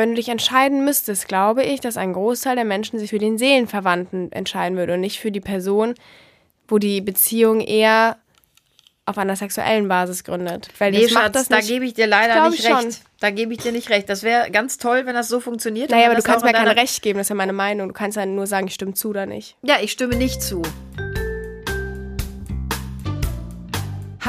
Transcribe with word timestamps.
Wenn 0.00 0.10
du 0.10 0.14
dich 0.14 0.30
entscheiden 0.30 0.82
müsstest, 0.82 1.28
glaube 1.28 1.62
ich, 1.62 1.80
dass 1.80 1.98
ein 1.98 2.14
Großteil 2.14 2.56
der 2.56 2.64
Menschen 2.64 2.98
sich 2.98 3.10
für 3.10 3.18
den 3.18 3.36
Seelenverwandten 3.36 4.32
entscheiden 4.32 4.78
würde 4.78 4.94
und 4.94 5.00
nicht 5.00 5.20
für 5.20 5.30
die 5.30 5.40
Person, 5.40 5.92
wo 6.68 6.78
die 6.78 7.02
Beziehung 7.02 7.60
eher 7.60 8.16
auf 9.04 9.18
einer 9.18 9.36
sexuellen 9.36 9.88
Basis 9.88 10.24
gründet. 10.24 10.70
Weil 10.78 10.92
nee, 10.92 11.06
Schatz, 11.06 11.32
das 11.32 11.48
da 11.48 11.60
gebe 11.60 11.84
ich 11.84 11.92
dir 11.92 12.06
leider 12.06 12.48
nicht 12.48 12.64
recht. 12.64 12.80
Schon. 12.80 12.94
Da 13.20 13.28
gebe 13.28 13.52
ich 13.52 13.58
dir 13.58 13.72
nicht 13.72 13.90
recht. 13.90 14.08
Das 14.08 14.22
wäre 14.22 14.50
ganz 14.50 14.78
toll, 14.78 15.04
wenn 15.04 15.14
das 15.14 15.28
so 15.28 15.38
funktioniert. 15.38 15.90
Naja, 15.90 16.06
aber 16.06 16.14
du 16.14 16.22
kannst 16.22 16.46
mir 16.46 16.52
kein 16.52 16.68
Recht 16.68 17.02
geben, 17.02 17.18
das 17.18 17.26
ist 17.26 17.30
ja 17.30 17.34
meine 17.36 17.52
Meinung. 17.52 17.88
Du 17.88 17.94
kannst 17.94 18.16
ja 18.16 18.24
nur 18.24 18.46
sagen, 18.46 18.68
ich 18.68 18.74
stimme 18.74 18.94
zu 18.94 19.10
oder 19.10 19.26
nicht. 19.26 19.58
Ja, 19.60 19.76
ich 19.82 19.92
stimme 19.92 20.16
nicht 20.16 20.42
zu. 20.42 20.62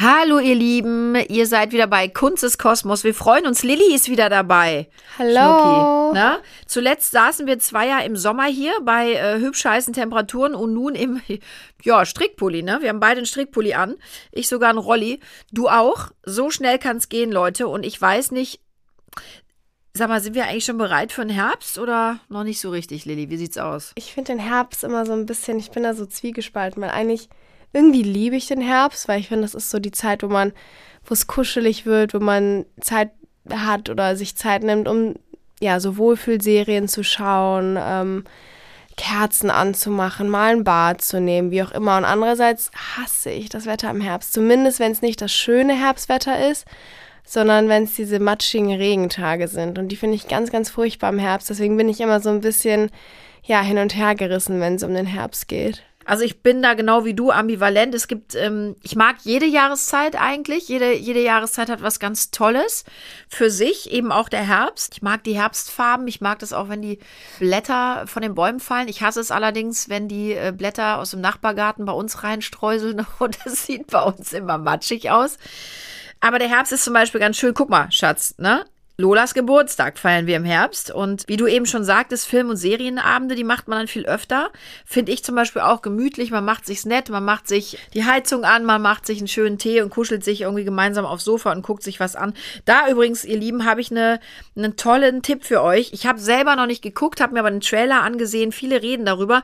Hallo 0.00 0.40
ihr 0.40 0.56
Lieben, 0.56 1.14
ihr 1.28 1.46
seid 1.46 1.70
wieder 1.70 1.86
bei 1.86 2.08
Kunst 2.08 2.42
des 2.42 2.58
Kosmos. 2.58 3.04
Wir 3.04 3.14
freuen 3.14 3.46
uns, 3.46 3.62
Lilly 3.62 3.94
ist 3.94 4.08
wieder 4.08 4.28
dabei. 4.28 4.88
Hallo. 5.18 6.12
Na? 6.12 6.38
Zuletzt 6.66 7.12
saßen 7.12 7.46
wir 7.46 7.60
zwei 7.60 7.86
Jahre 7.86 8.04
im 8.04 8.16
Sommer 8.16 8.46
hier 8.46 8.72
bei 8.82 9.12
äh, 9.12 9.38
hübsch 9.38 9.64
heißen 9.64 9.94
Temperaturen 9.94 10.56
und 10.56 10.74
nun 10.74 10.96
im 10.96 11.20
ja, 11.82 12.04
Strickpulli, 12.04 12.64
ne? 12.64 12.78
Wir 12.80 12.88
haben 12.88 12.98
beide 12.98 13.18
einen 13.18 13.26
Strickpulli 13.26 13.74
an. 13.74 13.94
Ich 14.32 14.48
sogar 14.48 14.70
einen 14.70 14.78
Rolli. 14.78 15.20
Du 15.52 15.68
auch. 15.68 16.10
So 16.24 16.50
schnell 16.50 16.80
kann 16.80 16.96
es 16.96 17.08
gehen, 17.08 17.30
Leute. 17.30 17.68
Und 17.68 17.86
ich 17.86 18.00
weiß 18.00 18.32
nicht, 18.32 18.60
Sag 19.96 20.08
mal, 20.08 20.20
sind 20.20 20.34
wir 20.34 20.46
eigentlich 20.46 20.64
schon 20.64 20.76
bereit 20.76 21.12
für 21.12 21.24
den 21.24 21.30
Herbst 21.30 21.78
oder 21.78 22.18
noch 22.28 22.42
nicht 22.42 22.60
so 22.60 22.70
richtig, 22.70 23.04
Lilly? 23.04 23.30
Wie 23.30 23.36
sieht's 23.36 23.58
aus? 23.58 23.92
Ich 23.94 24.12
finde 24.12 24.32
den 24.32 24.40
Herbst 24.40 24.82
immer 24.82 25.06
so 25.06 25.12
ein 25.12 25.24
bisschen, 25.24 25.56
ich 25.60 25.70
bin 25.70 25.84
da 25.84 25.94
so 25.94 26.04
zwiegespalten, 26.04 26.82
weil 26.82 26.90
eigentlich 26.90 27.28
irgendwie 27.74 28.02
liebe 28.02 28.36
ich 28.36 28.46
den 28.46 28.60
Herbst, 28.60 29.08
weil 29.08 29.20
ich 29.20 29.28
finde, 29.28 29.42
das 29.42 29.54
ist 29.54 29.70
so 29.70 29.78
die 29.78 29.92
Zeit, 29.92 30.22
wo 30.22 30.28
man, 30.28 30.52
wo 31.04 31.12
es 31.12 31.26
kuschelig 31.26 31.86
wird, 31.86 32.14
wo 32.14 32.20
man 32.20 32.64
Zeit 32.80 33.10
hat 33.50 33.90
oder 33.90 34.16
sich 34.16 34.36
Zeit 34.36 34.62
nimmt, 34.62 34.88
um 34.88 35.14
ja 35.60 35.80
so 35.80 35.96
Wohlfühlserien 35.96 36.88
zu 36.88 37.02
schauen, 37.02 37.78
ähm, 37.80 38.24
Kerzen 38.96 39.50
anzumachen, 39.50 40.28
mal 40.28 40.52
ein 40.52 40.64
Bad 40.64 41.02
zu 41.02 41.20
nehmen, 41.20 41.50
wie 41.50 41.62
auch 41.62 41.72
immer. 41.72 41.96
Und 41.96 42.04
andererseits 42.04 42.70
hasse 42.96 43.30
ich 43.30 43.48
das 43.48 43.66
Wetter 43.66 43.90
im 43.90 44.00
Herbst, 44.00 44.32
zumindest 44.32 44.78
wenn 44.78 44.92
es 44.92 45.02
nicht 45.02 45.20
das 45.20 45.32
schöne 45.32 45.74
Herbstwetter 45.74 46.48
ist, 46.48 46.64
sondern 47.24 47.68
wenn 47.68 47.84
es 47.84 47.94
diese 47.94 48.20
matschigen 48.20 48.72
Regentage 48.72 49.48
sind. 49.48 49.78
Und 49.78 49.88
die 49.88 49.96
finde 49.96 50.14
ich 50.14 50.28
ganz, 50.28 50.52
ganz 50.52 50.70
furchtbar 50.70 51.10
im 51.10 51.18
Herbst. 51.18 51.50
Deswegen 51.50 51.76
bin 51.76 51.88
ich 51.88 52.00
immer 52.00 52.20
so 52.20 52.30
ein 52.30 52.40
bisschen 52.40 52.90
ja 53.42 53.60
hin 53.62 53.78
und 53.78 53.96
her 53.96 54.14
gerissen, 54.14 54.60
wenn 54.60 54.76
es 54.76 54.82
um 54.82 54.94
den 54.94 55.06
Herbst 55.06 55.48
geht. 55.48 55.82
Also 56.04 56.24
ich 56.24 56.42
bin 56.42 56.62
da 56.62 56.74
genau 56.74 57.04
wie 57.04 57.14
du 57.14 57.30
ambivalent. 57.30 57.94
Es 57.94 58.08
gibt, 58.08 58.34
ähm, 58.34 58.76
ich 58.82 58.96
mag 58.96 59.16
jede 59.22 59.46
Jahreszeit 59.46 60.16
eigentlich. 60.20 60.68
Jede, 60.68 60.92
jede 60.94 61.22
Jahreszeit 61.22 61.68
hat 61.68 61.82
was 61.82 61.98
ganz 61.98 62.30
Tolles 62.30 62.84
für 63.28 63.50
sich, 63.50 63.90
eben 63.90 64.12
auch 64.12 64.28
der 64.28 64.46
Herbst. 64.46 64.94
Ich 64.94 65.02
mag 65.02 65.24
die 65.24 65.36
Herbstfarben. 65.36 66.06
Ich 66.08 66.20
mag 66.20 66.38
das 66.38 66.52
auch, 66.52 66.68
wenn 66.68 66.82
die 66.82 66.98
Blätter 67.38 68.06
von 68.06 68.22
den 68.22 68.34
Bäumen 68.34 68.60
fallen. 68.60 68.88
Ich 68.88 69.02
hasse 69.02 69.20
es 69.20 69.30
allerdings, 69.30 69.88
wenn 69.88 70.08
die 70.08 70.32
äh, 70.32 70.52
Blätter 70.56 70.98
aus 70.98 71.12
dem 71.12 71.20
Nachbargarten 71.20 71.84
bei 71.84 71.92
uns 71.92 72.22
reinstreuseln 72.22 73.06
und 73.18 73.38
es 73.44 73.66
sieht 73.66 73.88
bei 73.88 74.02
uns 74.02 74.32
immer 74.32 74.58
matschig 74.58 75.10
aus. 75.10 75.38
Aber 76.20 76.38
der 76.38 76.48
Herbst 76.48 76.72
ist 76.72 76.84
zum 76.84 76.94
Beispiel 76.94 77.20
ganz 77.20 77.36
schön. 77.36 77.54
Guck 77.54 77.68
mal, 77.68 77.90
Schatz, 77.90 78.34
ne? 78.38 78.64
Lolas 78.96 79.34
Geburtstag 79.34 79.98
feiern 79.98 80.28
wir 80.28 80.36
im 80.36 80.44
Herbst. 80.44 80.92
Und 80.92 81.24
wie 81.26 81.36
du 81.36 81.48
eben 81.48 81.66
schon 81.66 81.82
sagtest, 81.82 82.28
Film- 82.28 82.50
und 82.50 82.56
Serienabende, 82.56 83.34
die 83.34 83.42
macht 83.42 83.66
man 83.66 83.78
dann 83.78 83.88
viel 83.88 84.06
öfter. 84.06 84.50
Finde 84.86 85.10
ich 85.10 85.24
zum 85.24 85.34
Beispiel 85.34 85.62
auch 85.62 85.82
gemütlich. 85.82 86.30
Man 86.30 86.44
macht 86.44 86.64
sich's 86.64 86.84
nett, 86.84 87.10
man 87.10 87.24
macht 87.24 87.48
sich 87.48 87.76
die 87.92 88.04
Heizung 88.04 88.44
an, 88.44 88.64
man 88.64 88.80
macht 88.80 89.04
sich 89.04 89.18
einen 89.18 89.26
schönen 89.26 89.58
Tee 89.58 89.82
und 89.82 89.90
kuschelt 89.90 90.22
sich 90.22 90.42
irgendwie 90.42 90.62
gemeinsam 90.62 91.06
aufs 91.06 91.24
Sofa 91.24 91.50
und 91.50 91.62
guckt 91.62 91.82
sich 91.82 91.98
was 91.98 92.14
an. 92.14 92.34
Da 92.66 92.88
übrigens, 92.88 93.24
ihr 93.24 93.36
Lieben, 93.36 93.64
habe 93.64 93.80
ich 93.80 93.90
eine, 93.90 94.20
einen 94.54 94.76
tollen 94.76 95.22
Tipp 95.22 95.44
für 95.44 95.60
euch. 95.62 95.92
Ich 95.92 96.06
habe 96.06 96.20
selber 96.20 96.54
noch 96.54 96.66
nicht 96.66 96.82
geguckt, 96.82 97.20
habe 97.20 97.34
mir 97.34 97.40
aber 97.40 97.48
einen 97.48 97.62
Trailer 97.62 98.02
angesehen. 98.02 98.52
Viele 98.52 98.80
reden 98.80 99.06
darüber. 99.06 99.42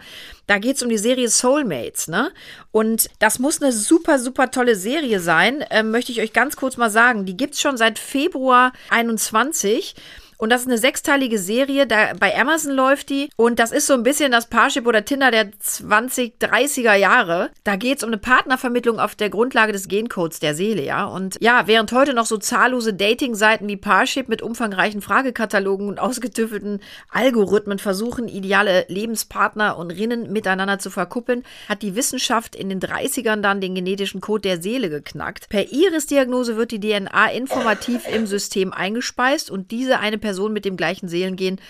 Da 0.50 0.58
geht's 0.58 0.82
um 0.82 0.88
die 0.88 0.98
Serie 0.98 1.28
Soulmates, 1.28 2.08
ne? 2.08 2.32
Und 2.72 3.08
das 3.20 3.38
muss 3.38 3.62
eine 3.62 3.70
super, 3.70 4.18
super 4.18 4.50
tolle 4.50 4.74
Serie 4.74 5.20
sein. 5.20 5.64
Ähm, 5.70 5.92
möchte 5.92 6.10
ich 6.10 6.20
euch 6.20 6.32
ganz 6.32 6.56
kurz 6.56 6.76
mal 6.76 6.90
sagen. 6.90 7.24
Die 7.24 7.36
gibt's 7.36 7.60
schon 7.60 7.76
seit 7.76 8.00
Februar 8.00 8.72
21 8.90 9.30
20. 9.30 9.94
Und 10.40 10.48
das 10.48 10.62
ist 10.62 10.68
eine 10.68 10.78
sechsteilige 10.78 11.38
Serie, 11.38 11.86
da 11.86 12.14
bei 12.18 12.34
Amazon 12.34 12.72
läuft 12.72 13.10
die. 13.10 13.28
Und 13.36 13.58
das 13.58 13.72
ist 13.72 13.86
so 13.86 13.92
ein 13.92 14.02
bisschen 14.02 14.32
das 14.32 14.46
Parship 14.46 14.86
oder 14.86 15.04
Tinder 15.04 15.30
der 15.30 15.50
20, 15.58 16.36
30er 16.40 16.94
Jahre. 16.94 17.50
Da 17.62 17.76
geht 17.76 17.98
es 17.98 18.04
um 18.04 18.08
eine 18.08 18.16
Partnervermittlung 18.16 18.98
auf 18.98 19.14
der 19.14 19.28
Grundlage 19.28 19.72
des 19.72 19.86
Gencodes 19.86 20.40
der 20.40 20.54
Seele, 20.54 20.82
ja. 20.82 21.04
Und 21.04 21.36
ja, 21.42 21.66
während 21.66 21.92
heute 21.92 22.14
noch 22.14 22.24
so 22.24 22.38
zahllose 22.38 22.94
Dating-Seiten 22.94 23.68
wie 23.68 23.76
Parship 23.76 24.30
mit 24.30 24.40
umfangreichen 24.40 25.02
Fragekatalogen 25.02 25.88
und 25.88 25.98
ausgetüffelten 25.98 26.80
Algorithmen 27.10 27.78
versuchen, 27.78 28.26
ideale 28.26 28.86
Lebenspartner 28.88 29.76
und 29.76 29.90
Rinnen 29.90 30.32
miteinander 30.32 30.78
zu 30.78 30.88
verkuppeln, 30.88 31.44
hat 31.68 31.82
die 31.82 31.96
Wissenschaft 31.96 32.56
in 32.56 32.70
den 32.70 32.80
30ern 32.80 33.42
dann 33.42 33.60
den 33.60 33.74
genetischen 33.74 34.22
Code 34.22 34.48
der 34.48 34.62
Seele 34.62 34.88
geknackt. 34.88 35.50
Per 35.50 35.70
Iris-Diagnose 35.70 36.56
wird 36.56 36.70
die 36.70 36.80
DNA 36.80 37.30
informativ 37.32 38.08
im 38.08 38.26
System 38.26 38.72
eingespeist 38.72 39.50
und 39.50 39.70
diese 39.70 39.98
eine 39.98 40.16
Person 40.16 40.29
Person 40.30 40.52
mit 40.52 40.64
dem 40.64 40.76
gleichen 40.76 41.08
Seelengehen 41.08 41.60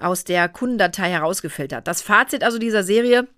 aus 0.00 0.24
der 0.24 0.48
Kundendatei 0.48 1.08
herausgefiltert. 1.08 1.86
Das 1.86 2.02
Fazit 2.02 2.42
also 2.42 2.58
dieser 2.58 2.82
Serie, 2.82 3.28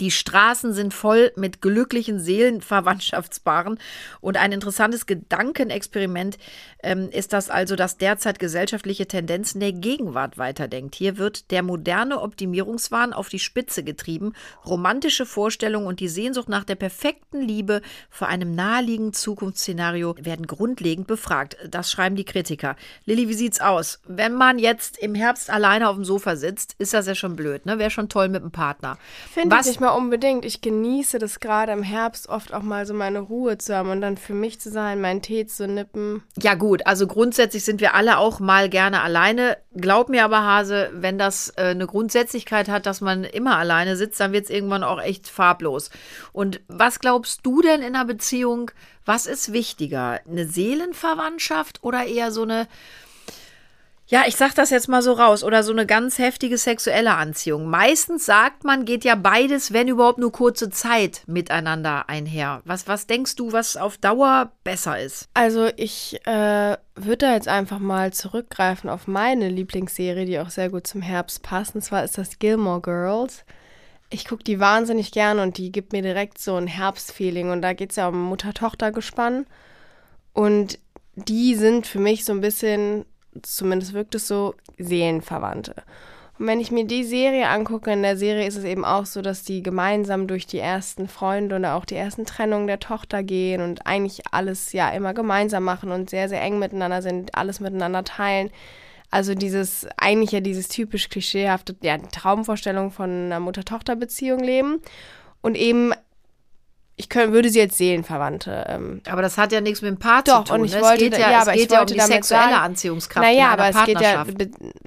die 0.00 0.10
Straßen 0.10 0.72
sind 0.72 0.94
voll 0.94 1.32
mit 1.36 1.60
glücklichen 1.60 2.18
Seelenverwandtschaftspaaren. 2.18 3.78
Und 4.20 4.36
ein 4.36 4.52
interessantes 4.52 5.06
Gedankenexperiment 5.06 6.38
ähm, 6.82 7.08
ist 7.10 7.32
das 7.32 7.50
also, 7.50 7.76
dass 7.76 7.96
derzeit 7.96 8.38
gesellschaftliche 8.38 9.06
Tendenzen 9.06 9.60
der 9.60 9.72
Gegenwart 9.72 10.38
weiterdenkt. 10.38 10.94
Hier 10.94 11.18
wird 11.18 11.50
der 11.50 11.62
moderne 11.62 12.20
Optimierungswahn 12.20 13.12
auf 13.12 13.28
die 13.28 13.38
Spitze 13.38 13.84
getrieben. 13.84 14.32
Romantische 14.66 15.26
Vorstellungen 15.26 15.86
und 15.86 16.00
die 16.00 16.08
Sehnsucht 16.08 16.48
nach 16.48 16.64
der 16.64 16.74
perfekten 16.74 17.40
Liebe 17.40 17.82
vor 18.10 18.28
einem 18.28 18.54
naheliegenden 18.54 19.14
Zukunftsszenario 19.14 20.14
werden 20.18 20.46
grundlegend 20.46 21.06
befragt. 21.06 21.56
Das 21.68 21.90
schreiben 21.90 22.16
die 22.16 22.24
Kritiker. 22.24 22.76
Lilly, 23.04 23.28
wie 23.28 23.34
sieht's 23.34 23.60
aus? 23.60 24.00
Wenn 24.06 24.34
man 24.34 24.58
jetzt 24.58 24.98
im 24.98 25.14
Herbst 25.14 25.50
alleine 25.50 25.88
auf 25.88 25.96
dem 25.96 26.04
Sofa 26.04 26.36
sitzt, 26.36 26.74
ist 26.78 26.94
das 26.94 27.06
ja 27.06 27.14
schon 27.14 27.36
blöd, 27.36 27.66
ne? 27.66 27.78
Wäre 27.78 27.90
schon 27.90 28.08
toll 28.08 28.28
mit 28.28 28.42
einem 28.42 28.50
Partner. 28.50 28.98
Finde 29.32 29.56
ich 29.64 29.80
mal 29.84 29.90
unbedingt. 29.90 30.44
Ich 30.44 30.60
genieße 30.60 31.18
das 31.18 31.38
gerade 31.38 31.72
im 31.72 31.82
Herbst 31.82 32.28
oft 32.28 32.52
auch 32.52 32.62
mal 32.62 32.86
so 32.86 32.94
meine 32.94 33.20
Ruhe 33.20 33.58
zu 33.58 33.76
haben 33.76 33.90
und 33.90 34.00
dann 34.00 34.16
für 34.16 34.34
mich 34.34 34.60
zu 34.60 34.70
sein, 34.70 35.00
meinen 35.00 35.22
Tee 35.22 35.46
zu 35.46 35.68
nippen. 35.68 36.22
Ja 36.40 36.54
gut, 36.54 36.86
also 36.86 37.06
grundsätzlich 37.06 37.64
sind 37.64 37.80
wir 37.80 37.94
alle 37.94 38.18
auch 38.18 38.40
mal 38.40 38.68
gerne 38.68 39.02
alleine. 39.02 39.58
Glaub 39.76 40.08
mir 40.08 40.24
aber, 40.24 40.42
Hase, 40.42 40.90
wenn 40.94 41.18
das 41.18 41.50
äh, 41.56 41.66
eine 41.66 41.86
Grundsätzlichkeit 41.86 42.68
hat, 42.68 42.86
dass 42.86 43.00
man 43.00 43.24
immer 43.24 43.58
alleine 43.58 43.96
sitzt, 43.96 44.18
dann 44.20 44.32
wird 44.32 44.44
es 44.44 44.50
irgendwann 44.50 44.82
auch 44.82 45.00
echt 45.00 45.28
farblos. 45.28 45.90
Und 46.32 46.60
was 46.68 46.98
glaubst 46.98 47.40
du 47.44 47.60
denn 47.60 47.82
in 47.82 47.94
einer 47.94 48.04
Beziehung, 48.04 48.70
was 49.04 49.26
ist 49.26 49.52
wichtiger? 49.52 50.20
Eine 50.28 50.46
Seelenverwandtschaft 50.46 51.82
oder 51.82 52.06
eher 52.06 52.32
so 52.32 52.42
eine 52.42 52.66
ja, 54.06 54.24
ich 54.26 54.36
sag 54.36 54.54
das 54.54 54.68
jetzt 54.68 54.88
mal 54.88 55.00
so 55.00 55.12
raus. 55.12 55.42
Oder 55.42 55.62
so 55.62 55.72
eine 55.72 55.86
ganz 55.86 56.18
heftige 56.18 56.58
sexuelle 56.58 57.14
Anziehung. 57.14 57.66
Meistens 57.66 58.26
sagt 58.26 58.62
man, 58.64 58.84
geht 58.84 59.04
ja 59.04 59.14
beides, 59.14 59.72
wenn 59.72 59.88
überhaupt 59.88 60.18
nur 60.18 60.30
kurze 60.30 60.68
Zeit 60.68 61.22
miteinander 61.26 62.08
einher. 62.08 62.60
Was, 62.66 62.86
was 62.86 63.06
denkst 63.06 63.36
du, 63.36 63.52
was 63.52 63.76
auf 63.78 63.96
Dauer 63.96 64.52
besser 64.62 65.00
ist? 65.00 65.28
Also 65.32 65.68
ich 65.76 66.20
äh, 66.26 66.76
würde 66.94 67.16
da 67.18 67.32
jetzt 67.32 67.48
einfach 67.48 67.78
mal 67.78 68.12
zurückgreifen 68.12 68.90
auf 68.90 69.06
meine 69.06 69.48
Lieblingsserie, 69.48 70.26
die 70.26 70.38
auch 70.38 70.50
sehr 70.50 70.68
gut 70.68 70.86
zum 70.86 71.00
Herbst 71.00 71.42
passt. 71.42 71.74
Und 71.74 71.80
zwar 71.80 72.04
ist 72.04 72.18
das 72.18 72.38
Gilmore 72.38 72.82
Girls. 72.82 73.44
Ich 74.10 74.26
gucke 74.26 74.44
die 74.44 74.60
wahnsinnig 74.60 75.12
gern 75.12 75.38
und 75.38 75.56
die 75.56 75.72
gibt 75.72 75.92
mir 75.94 76.02
direkt 76.02 76.38
so 76.38 76.56
ein 76.56 76.66
Herbstfeeling. 76.66 77.50
Und 77.50 77.62
da 77.62 77.72
geht 77.72 77.90
es 77.90 77.96
ja 77.96 78.08
um 78.08 78.22
Mutter-Tochter-Gespann. 78.24 79.46
Und 80.34 80.78
die 81.16 81.54
sind 81.54 81.86
für 81.86 82.00
mich 82.00 82.26
so 82.26 82.32
ein 82.32 82.42
bisschen 82.42 83.06
zumindest 83.42 83.92
wirkt 83.92 84.14
es 84.14 84.28
so, 84.28 84.54
Seelenverwandte. 84.78 85.74
Und 86.38 86.48
wenn 86.48 86.60
ich 86.60 86.72
mir 86.72 86.84
die 86.84 87.04
Serie 87.04 87.48
angucke, 87.48 87.92
in 87.92 88.02
der 88.02 88.16
Serie 88.16 88.46
ist 88.46 88.56
es 88.56 88.64
eben 88.64 88.84
auch 88.84 89.06
so, 89.06 89.22
dass 89.22 89.44
die 89.44 89.62
gemeinsam 89.62 90.26
durch 90.26 90.46
die 90.46 90.58
ersten 90.58 91.06
Freunde 91.06 91.56
oder 91.56 91.74
auch 91.74 91.84
die 91.84 91.94
ersten 91.94 92.26
Trennungen 92.26 92.66
der 92.66 92.80
Tochter 92.80 93.22
gehen 93.22 93.60
und 93.60 93.86
eigentlich 93.86 94.22
alles 94.32 94.72
ja 94.72 94.88
immer 94.90 95.14
gemeinsam 95.14 95.62
machen 95.62 95.92
und 95.92 96.10
sehr, 96.10 96.28
sehr 96.28 96.42
eng 96.42 96.58
miteinander 96.58 97.02
sind, 97.02 97.36
alles 97.36 97.60
miteinander 97.60 98.02
teilen. 98.02 98.50
Also 99.10 99.36
dieses, 99.36 99.86
eigentlich 99.96 100.32
ja 100.32 100.40
dieses 100.40 100.66
typisch 100.66 101.08
klischeehafte, 101.08 101.76
ja, 101.82 101.98
Traumvorstellung 101.98 102.90
von 102.90 103.10
einer 103.10 103.38
Mutter-Tochter-Beziehung 103.38 104.40
leben. 104.40 104.80
Und 105.40 105.56
eben 105.56 105.92
ich 106.96 107.08
könnt, 107.08 107.32
würde 107.32 107.48
sie 107.48 107.60
als 107.60 107.76
Seelenverwandte. 107.76 108.66
Ähm, 108.68 109.00
aber 109.08 109.20
das 109.22 109.36
hat 109.36 109.50
ja 109.50 109.60
nichts 109.60 109.82
mit 109.82 109.90
dem 109.90 109.98
Paar 109.98 110.22
doch, 110.22 110.44
zu 110.44 110.52
tun. 110.52 110.60
und 110.60 110.66
ich 110.66 110.74
ne? 110.74 110.80
wollte, 110.80 111.04
es 111.04 111.10
geht 111.10 111.18
ja, 111.18 111.30
ja, 111.30 111.38
es 111.38 111.42
aber 111.42 111.52
geht 111.52 111.64
ich 111.64 111.70
ja 111.70 111.78
um 111.78 111.80
wollte 111.80 111.94
die 111.94 112.00
sexuelle 112.00 112.44
sagen, 112.44 112.54
Anziehungskraft 112.54 113.26
naja, 113.26 113.48
aber 113.48 113.68
es 113.68 113.84
geht 113.84 114.00
ja, 114.00 114.24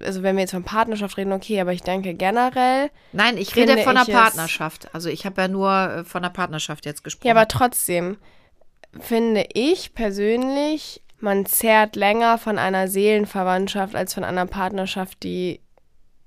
also 0.02 0.24
wenn 0.24 0.36
wir 0.36 0.42
jetzt 0.42 0.52
von 0.52 0.64
Partnerschaft 0.64 1.18
reden, 1.18 1.34
okay, 1.34 1.60
aber 1.60 1.74
ich 1.74 1.84
denke 1.84 2.14
generell. 2.14 2.90
Nein, 3.12 3.38
ich 3.38 3.56
rede 3.56 3.78
von 3.80 3.98
einer 3.98 4.06
Partnerschaft. 4.06 4.94
Also 4.94 5.10
ich 5.10 5.26
habe 5.26 5.42
ja 5.42 5.48
nur 5.50 5.72
äh, 5.72 6.04
von 6.06 6.24
einer 6.24 6.34
Partnerschaft 6.34 6.86
jetzt 6.86 7.04
gesprochen. 7.04 7.28
Ja, 7.28 7.34
aber 7.34 7.48
trotzdem 7.50 8.18
finde 9.00 9.46
ich 9.54 9.94
persönlich, 9.94 11.02
man 11.20 11.46
zehrt 11.46 11.98
länger 11.98 12.38
von 12.38 12.58
einer 12.58 12.88
Seelenverwandtschaft 12.88 13.96
als 13.96 14.14
von 14.14 14.24
einer 14.24 14.46
Partnerschaft, 14.46 15.24
die 15.24 15.60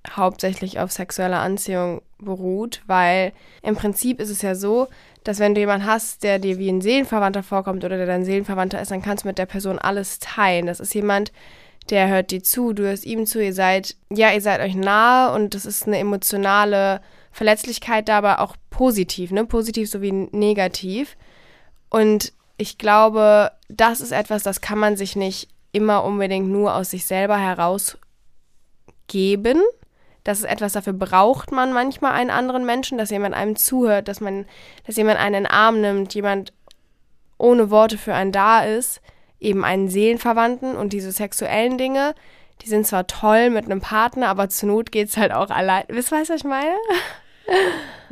hauptsächlich 0.09 0.79
auf 0.79 0.93
sexueller 0.93 1.41
Anziehung 1.41 2.03
beruht, 2.19 2.83
weil 2.87 3.33
im 3.63 3.77
Prinzip 3.77 4.21
ist 4.21 4.31
es 4.31 4.43
ja 4.43 4.55
so, 4.55 4.89
dass 5.25 5.39
wenn 5.39 5.55
du 5.55 5.61
jemanden 5.61 5.87
hast, 5.87 6.23
der 6.23 6.39
dir 6.39 6.59
wie 6.59 6.69
ein 6.71 6.81
Seelenverwandter 6.81 7.43
vorkommt 7.43 7.85
oder 7.85 7.97
der 7.97 8.07
dein 8.07 8.25
Seelenverwandter 8.25 8.81
ist, 8.81 8.91
dann 8.91 9.03
kannst 9.03 9.25
du 9.25 9.29
mit 9.29 9.39
der 9.39 9.47
Person 9.47 9.79
alles 9.79 10.19
teilen. 10.19 10.67
Das 10.67 10.81
ist 10.81 10.95
jemand, 10.95 11.33
der 11.91 12.09
hört 12.09 12.31
dir 12.31 12.43
zu, 12.43 12.73
du 12.73 12.85
hörst 12.85 13.05
ihm 13.05 13.27
zu, 13.27 13.43
ihr 13.43 13.53
seid, 13.53 13.97
ja, 14.11 14.33
ihr 14.33 14.41
seid 14.41 14.61
euch 14.61 14.75
nahe 14.75 15.35
und 15.35 15.55
das 15.55 15.67
ist 15.67 15.87
eine 15.87 15.99
emotionale 15.99 17.01
Verletzlichkeit 17.33 18.09
da, 18.09 18.19
aber 18.19 18.41
auch 18.41 18.57
positiv, 18.71 19.31
ne? 19.31 19.45
Positiv 19.45 19.91
sowie 19.91 20.13
negativ. 20.13 21.17
Und 21.89 22.33
ich 22.57 22.79
glaube, 22.79 23.53
das 23.69 24.01
ist 24.01 24.13
etwas, 24.13 24.43
das 24.43 24.61
kann 24.61 24.79
man 24.79 24.97
sich 24.97 25.17
nicht 25.17 25.49
immer 25.73 26.05
unbedingt 26.05 26.49
nur 26.49 26.75
aus 26.75 26.91
sich 26.91 27.07
selber 27.07 27.39
herausgeben. 27.39 28.01
Das 30.25 30.39
ist 30.39 30.45
etwas, 30.45 30.73
dafür 30.73 30.93
braucht 30.93 31.51
man 31.51 31.73
manchmal 31.73 32.13
einen 32.13 32.31
anderen 32.31 32.67
Menschen, 32.67 32.99
dass 32.99 33.11
jemand 33.11 33.35
einem 33.35 33.57
zuhört, 33.57 34.09
dass 34.09 34.21
man, 34.21 34.47
dass 34.87 34.97
jemand 34.97 35.19
einen 35.19 35.35
in 35.35 35.45
den 35.45 35.53
Arm 35.53 35.81
nimmt, 35.81 36.15
jemand 36.15 36.53
ohne 37.39 37.71
Worte 37.71 37.97
für 37.97 38.15
einen 38.15 38.33
da 38.33 38.65
ist, 38.65 39.01
eben 39.39 39.65
einen 39.65 39.89
Seelenverwandten 39.89 40.77
und 40.77 40.93
diese 40.93 41.13
sexuellen 41.13 41.79
Dinge, 41.79 42.15
die 42.63 42.69
sind 42.69 42.87
zwar 42.87 43.07
toll 43.07 43.49
mit 43.49 43.65
einem 43.65 43.81
Partner, 43.81 44.29
aber 44.29 44.51
zur 44.51 44.69
Not 44.69 44.93
geht's 44.93 45.17
halt 45.17 45.33
auch 45.33 45.51
allein. 45.51 45.85
Wisst 45.89 46.13
ihr, 46.13 46.21
was 46.21 46.31
ich 46.31 46.45
meine? 46.45 46.77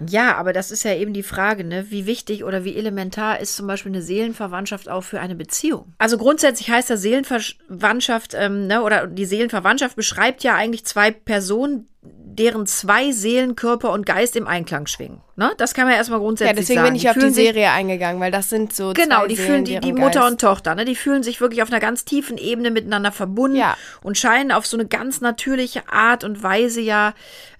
Ja, 0.07 0.37
aber 0.37 0.53
das 0.53 0.71
ist 0.71 0.85
ja 0.85 0.95
eben 0.95 1.13
die 1.13 1.23
Frage, 1.23 1.65
ne? 1.65 1.91
Wie 1.91 2.07
wichtig 2.07 2.45
oder 2.45 2.65
wie 2.65 2.77
elementar 2.77 3.41
ist 3.41 3.57
zum 3.57 3.67
Beispiel 3.67 3.91
eine 3.91 4.03
Seelenverwandtschaft 4.03 4.89
auch 4.89 5.03
für 5.03 5.21
eine 5.21 5.35
Beziehung? 5.35 5.93
Also 5.99 6.19
grundsätzlich 6.19 6.71
heißt 6.71 6.91
das 6.91 7.03
Seelenverwandtschaft, 7.03 8.35
ähm, 8.35 8.69
ne, 8.69 8.83
oder 8.83 9.07
die 9.07 9.25
Seelenverwandtschaft 9.25 9.97
beschreibt 9.97 10.45
ja 10.45 10.55
eigentlich 10.55 10.85
zwei 10.85 11.11
Personen, 11.11 11.89
deren 12.15 12.67
zwei 12.67 13.11
Seelen, 13.11 13.57
Körper 13.57 13.91
und 13.93 14.07
Geist 14.07 14.37
im 14.37 14.47
Einklang 14.47 14.87
schwingen. 14.87 15.21
Ne? 15.35 15.51
Das 15.59 15.75
kann 15.75 15.85
man 15.85 15.93
ja 15.93 15.99
erstmal 15.99 16.21
grundsätzlich 16.21 16.55
Ja, 16.55 16.61
deswegen 16.61 16.79
sagen. 16.81 16.89
bin 16.91 16.97
ich 16.97 17.09
auf 17.09 17.15
die 17.15 17.21
fühlen 17.21 17.35
sich- 17.35 17.45
Serie 17.47 17.71
eingegangen, 17.73 18.21
weil 18.21 18.31
das 18.31 18.49
sind 18.49 18.73
so 18.73 18.93
Genau, 18.93 19.21
zwei 19.23 19.27
die 19.27 19.35
Seelen, 19.37 19.49
fühlen 19.49 19.65
die, 19.65 19.81
die 19.81 19.93
Mutter 19.93 20.21
Geist- 20.21 20.31
und 20.33 20.41
Tochter, 20.41 20.75
ne? 20.77 20.85
Die 20.85 20.95
fühlen 20.95 21.23
sich 21.25 21.41
wirklich 21.41 21.63
auf 21.63 21.71
einer 21.71 21.81
ganz 21.81 22.05
tiefen 22.05 22.39
Ebene 22.39 22.71
miteinander 22.71 23.11
verbunden 23.11 23.57
Ja. 23.57 23.77
und 24.05 24.17
scheinen 24.19 24.53
auf 24.53 24.67
so 24.67 24.77
eine 24.77 24.87
ganz 24.87 25.21
natürliche 25.21 25.89
Art 25.91 26.23
und 26.23 26.41
Weise 26.43 26.81
ja 26.81 27.13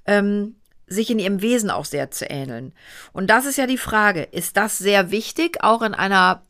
ähm, 0.07 0.55
sich 0.87 1.11
in 1.11 1.19
ihrem 1.19 1.43
Wesen 1.43 1.71
auch 1.71 1.85
sehr 1.85 2.11
zu 2.13 2.25
ähneln. 2.27 2.73
Und 3.13 3.29
das 3.31 3.47
ist 3.47 3.59
ja 3.59 3.67
die 3.67 3.79
Frage, 3.79 4.23
ist 4.23 4.57
das 4.57 4.79
sehr 4.79 5.11
wichtig, 5.11 5.59
auch 5.63 5.83
in 5.83 5.93
einer 5.95 6.43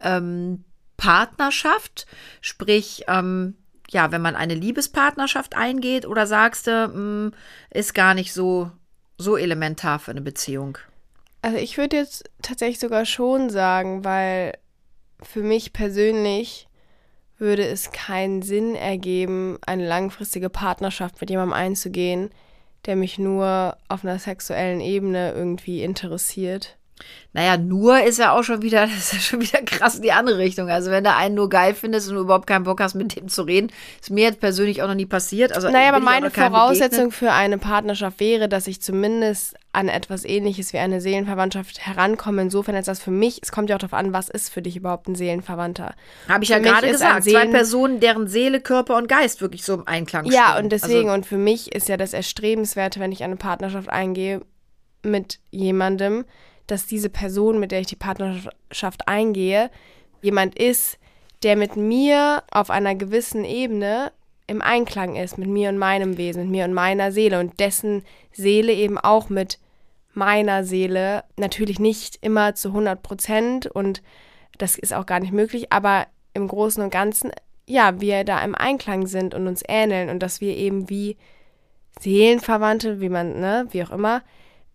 ähm, 0.00 0.64
Partnerschaft? 0.96 2.06
Sprich, 2.40 3.04
ähm, 3.08 3.54
ja, 3.90 4.12
wenn 4.12 4.22
man 4.22 4.36
eine 4.36 4.54
Liebespartnerschaft 4.54 5.56
eingeht, 5.56 6.06
oder 6.06 6.26
sagst 6.26 6.66
du, 6.66 6.88
mh, 6.88 7.30
ist 7.70 7.94
gar 7.94 8.14
nicht 8.14 8.32
so, 8.32 8.70
so 9.18 9.36
elementar 9.36 9.98
für 9.98 10.10
eine 10.10 10.22
Beziehung? 10.22 10.78
Also 11.42 11.58
ich 11.58 11.78
würde 11.78 11.96
jetzt 11.96 12.24
tatsächlich 12.42 12.80
sogar 12.80 13.04
schon 13.04 13.50
sagen, 13.50 14.04
weil 14.04 14.58
für 15.22 15.42
mich 15.42 15.72
persönlich 15.72 16.68
würde 17.38 17.66
es 17.66 17.92
keinen 17.92 18.42
Sinn 18.42 18.74
ergeben, 18.74 19.58
eine 19.66 19.86
langfristige 19.86 20.48
Partnerschaft 20.48 21.20
mit 21.20 21.30
jemandem 21.30 21.52
einzugehen, 21.52 22.30
der 22.86 22.96
mich 22.96 23.18
nur 23.18 23.76
auf 23.88 24.04
einer 24.04 24.18
sexuellen 24.18 24.80
Ebene 24.80 25.32
irgendwie 25.32 25.82
interessiert. 25.82 26.76
Naja, 27.32 27.58
nur 27.58 28.02
ist 28.02 28.18
ja 28.18 28.32
auch 28.32 28.42
schon 28.42 28.62
wieder, 28.62 28.86
das 28.86 28.96
ist 28.96 29.12
ja 29.12 29.18
schon 29.18 29.40
wieder 29.42 29.60
krass 29.62 29.96
in 29.96 30.02
die 30.02 30.12
andere 30.12 30.38
Richtung. 30.38 30.70
Also 30.70 30.90
wenn 30.90 31.04
du 31.04 31.14
einen 31.14 31.34
nur 31.34 31.48
geil 31.50 31.74
findest 31.74 32.08
und 32.08 32.14
du 32.16 32.22
überhaupt 32.22 32.46
keinen 32.46 32.64
Bock 32.64 32.80
hast, 32.80 32.94
mit 32.94 33.14
dem 33.14 33.28
zu 33.28 33.42
reden, 33.42 33.70
ist 34.00 34.10
mir 34.10 34.24
jetzt 34.24 34.40
persönlich 34.40 34.82
auch 34.82 34.88
noch 34.88 34.94
nie 34.94 35.04
passiert. 35.06 35.52
Also 35.52 35.68
Naja, 35.70 35.90
aber 35.90 36.00
meine 36.00 36.30
Voraussetzung 36.30 37.10
begegnet. 37.10 37.14
für 37.14 37.32
eine 37.32 37.58
Partnerschaft 37.58 38.20
wäre, 38.20 38.48
dass 38.48 38.66
ich 38.66 38.80
zumindest 38.80 39.54
an 39.72 39.88
etwas 39.88 40.24
ähnliches 40.24 40.72
wie 40.72 40.78
eine 40.78 41.02
Seelenverwandtschaft 41.02 41.86
herankomme. 41.86 42.40
Insofern 42.40 42.74
ist 42.76 42.88
das 42.88 43.02
für 43.02 43.10
mich, 43.10 43.40
es 43.42 43.52
kommt 43.52 43.68
ja 43.68 43.76
auch 43.76 43.80
darauf 43.80 43.92
an, 43.92 44.14
was 44.14 44.30
ist 44.30 44.48
für 44.50 44.62
dich 44.62 44.76
überhaupt 44.76 45.06
ein 45.06 45.14
Seelenverwandter. 45.14 45.94
Habe 46.28 46.44
ich 46.44 46.48
ja 46.48 46.56
für 46.56 46.62
mich 46.62 46.70
gerade 46.72 46.88
gesagt. 46.90 47.24
Zwei 47.24 47.46
Personen, 47.48 48.00
deren 48.00 48.26
Seele, 48.26 48.60
Körper 48.62 48.96
und 48.96 49.06
Geist 49.08 49.42
wirklich 49.42 49.62
so 49.64 49.74
im 49.74 49.86
Einklang 49.86 50.24
Ja, 50.24 50.52
stehen. 50.52 50.64
und 50.64 50.70
deswegen, 50.72 51.08
Also, 51.10 51.14
und 51.18 51.26
für 51.26 51.36
mich 51.36 51.74
ist 51.74 51.90
ja 51.90 51.98
das 51.98 52.14
Erstrebenswerte, 52.14 52.98
wenn 53.00 53.12
ich 53.12 53.22
eine 53.22 53.36
Partnerschaft 53.36 53.90
eingehe 53.90 54.40
mit 55.02 55.38
jemandem, 55.50 56.24
dass 56.66 56.86
diese 56.86 57.08
Person, 57.08 57.60
mit 57.60 57.72
der 57.72 57.80
ich 57.80 57.86
die 57.86 57.96
Partnerschaft 57.96 59.06
eingehe, 59.06 59.70
jemand 60.22 60.58
ist, 60.58 60.98
der 61.42 61.56
mit 61.56 61.76
mir 61.76 62.42
auf 62.50 62.70
einer 62.70 62.94
gewissen 62.94 63.44
Ebene 63.44 64.12
im 64.46 64.62
Einklang 64.62 65.16
ist, 65.16 65.38
mit 65.38 65.48
mir 65.48 65.68
und 65.68 65.78
meinem 65.78 66.16
Wesen, 66.16 66.44
mit 66.44 66.50
mir 66.50 66.64
und 66.64 66.72
meiner 66.72 67.12
Seele 67.12 67.40
und 67.40 67.58
dessen 67.60 68.04
Seele 68.32 68.72
eben 68.72 68.98
auch 68.98 69.28
mit 69.28 69.58
meiner 70.12 70.64
Seele, 70.64 71.24
natürlich 71.36 71.78
nicht 71.78 72.18
immer 72.22 72.54
zu 72.54 72.68
100 72.68 73.02
Prozent 73.02 73.66
und 73.66 74.02
das 74.56 74.78
ist 74.78 74.94
auch 74.94 75.04
gar 75.04 75.20
nicht 75.20 75.32
möglich, 75.32 75.72
aber 75.72 76.06
im 76.32 76.48
Großen 76.48 76.82
und 76.82 76.90
Ganzen, 76.90 77.32
ja, 77.66 78.00
wir 78.00 78.24
da 78.24 78.42
im 78.42 78.54
Einklang 78.54 79.06
sind 79.06 79.34
und 79.34 79.46
uns 79.46 79.62
ähneln 79.68 80.08
und 80.08 80.20
dass 80.20 80.40
wir 80.40 80.56
eben 80.56 80.88
wie 80.88 81.16
Seelenverwandte, 82.00 83.00
wie 83.00 83.08
man, 83.08 83.40
ne, 83.40 83.66
wie 83.70 83.82
auch 83.82 83.90
immer, 83.90 84.22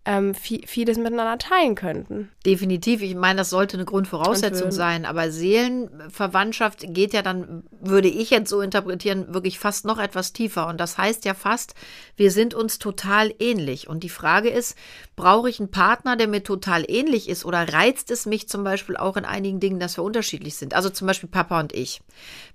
ähm, 0.04 0.34
viel, 0.34 0.66
vieles 0.66 0.98
miteinander 0.98 1.38
teilen 1.38 1.76
könnten. 1.76 2.28
Definitiv. 2.44 3.02
Ich 3.02 3.14
meine, 3.14 3.38
das 3.38 3.50
sollte 3.50 3.76
eine 3.76 3.84
Grundvoraussetzung 3.84 4.72
sein. 4.72 5.04
Aber 5.04 5.30
Seelenverwandtschaft 5.30 6.84
geht 6.88 7.12
ja 7.12 7.22
dann, 7.22 7.62
würde 7.80 8.08
ich 8.08 8.30
jetzt 8.30 8.50
so 8.50 8.60
interpretieren, 8.60 9.32
wirklich 9.32 9.60
fast 9.60 9.84
noch 9.84 9.98
etwas 9.98 10.32
tiefer. 10.32 10.66
Und 10.66 10.80
das 10.80 10.98
heißt 10.98 11.24
ja 11.24 11.34
fast, 11.34 11.74
wir 12.16 12.32
sind 12.32 12.52
uns 12.52 12.80
total 12.80 13.32
ähnlich. 13.38 13.88
Und 13.88 14.02
die 14.02 14.08
Frage 14.08 14.48
ist, 14.48 14.76
brauche 15.14 15.48
ich 15.48 15.60
einen 15.60 15.70
Partner, 15.70 16.16
der 16.16 16.26
mir 16.26 16.42
total 16.42 16.84
ähnlich 16.88 17.28
ist? 17.28 17.44
Oder 17.44 17.72
reizt 17.72 18.10
es 18.10 18.26
mich 18.26 18.48
zum 18.48 18.64
Beispiel 18.64 18.96
auch 18.96 19.16
in 19.16 19.24
einigen 19.24 19.60
Dingen, 19.60 19.78
dass 19.78 19.96
wir 19.96 20.02
unterschiedlich 20.02 20.56
sind? 20.56 20.74
Also 20.74 20.90
zum 20.90 21.06
Beispiel 21.06 21.28
Papa 21.28 21.60
und 21.60 21.72
ich. 21.72 22.00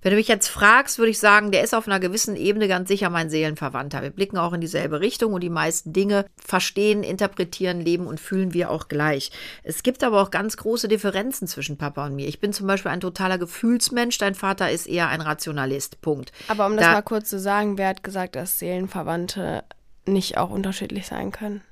Wenn 0.02 0.10
du 0.10 0.16
mich 0.18 0.28
jetzt 0.28 0.48
fragst, 0.48 0.98
würde 0.98 1.10
ich 1.10 1.18
sagen, 1.18 1.50
der 1.50 1.64
ist 1.64 1.74
auf 1.74 1.86
einer 1.86 1.98
gewissen 1.98 2.36
Ebene 2.36 2.68
ganz 2.68 2.88
sicher 2.88 3.08
mein 3.08 3.30
Seelenverwandter. 3.30 4.02
Wir 4.02 4.10
blicken 4.10 4.36
auch 4.36 4.52
in 4.52 4.60
dieselbe 4.60 5.00
Richtung 5.00 5.32
und 5.32 5.40
die 5.40 5.48
meisten 5.48 5.94
Dinge 5.94 6.26
verstehen, 6.36 7.02
interpretieren, 7.02 7.37
leben 7.44 8.06
und 8.06 8.20
fühlen 8.20 8.54
wir 8.54 8.70
auch 8.70 8.88
gleich. 8.88 9.30
Es 9.62 9.82
gibt 9.82 10.02
aber 10.04 10.20
auch 10.22 10.30
ganz 10.30 10.56
große 10.56 10.88
Differenzen 10.88 11.46
zwischen 11.48 11.76
Papa 11.78 12.06
und 12.06 12.16
mir. 12.16 12.26
Ich 12.28 12.40
bin 12.40 12.52
zum 12.52 12.66
Beispiel 12.66 12.90
ein 12.90 13.00
totaler 13.00 13.38
Gefühlsmensch, 13.38 14.18
dein 14.18 14.34
Vater 14.34 14.70
ist 14.70 14.86
eher 14.86 15.08
ein 15.08 15.20
Rationalist. 15.20 16.00
Punkt. 16.00 16.32
Aber 16.48 16.66
um 16.66 16.76
das 16.76 16.86
Da- 16.86 16.92
mal 16.92 17.02
kurz 17.02 17.28
zu 17.30 17.38
sagen, 17.38 17.78
wer 17.78 17.88
hat 17.88 18.02
gesagt, 18.02 18.36
dass 18.36 18.58
Seelenverwandte 18.58 19.64
nicht 20.06 20.38
auch 20.38 20.50
unterschiedlich 20.50 21.06
sein 21.06 21.32
können? 21.32 21.62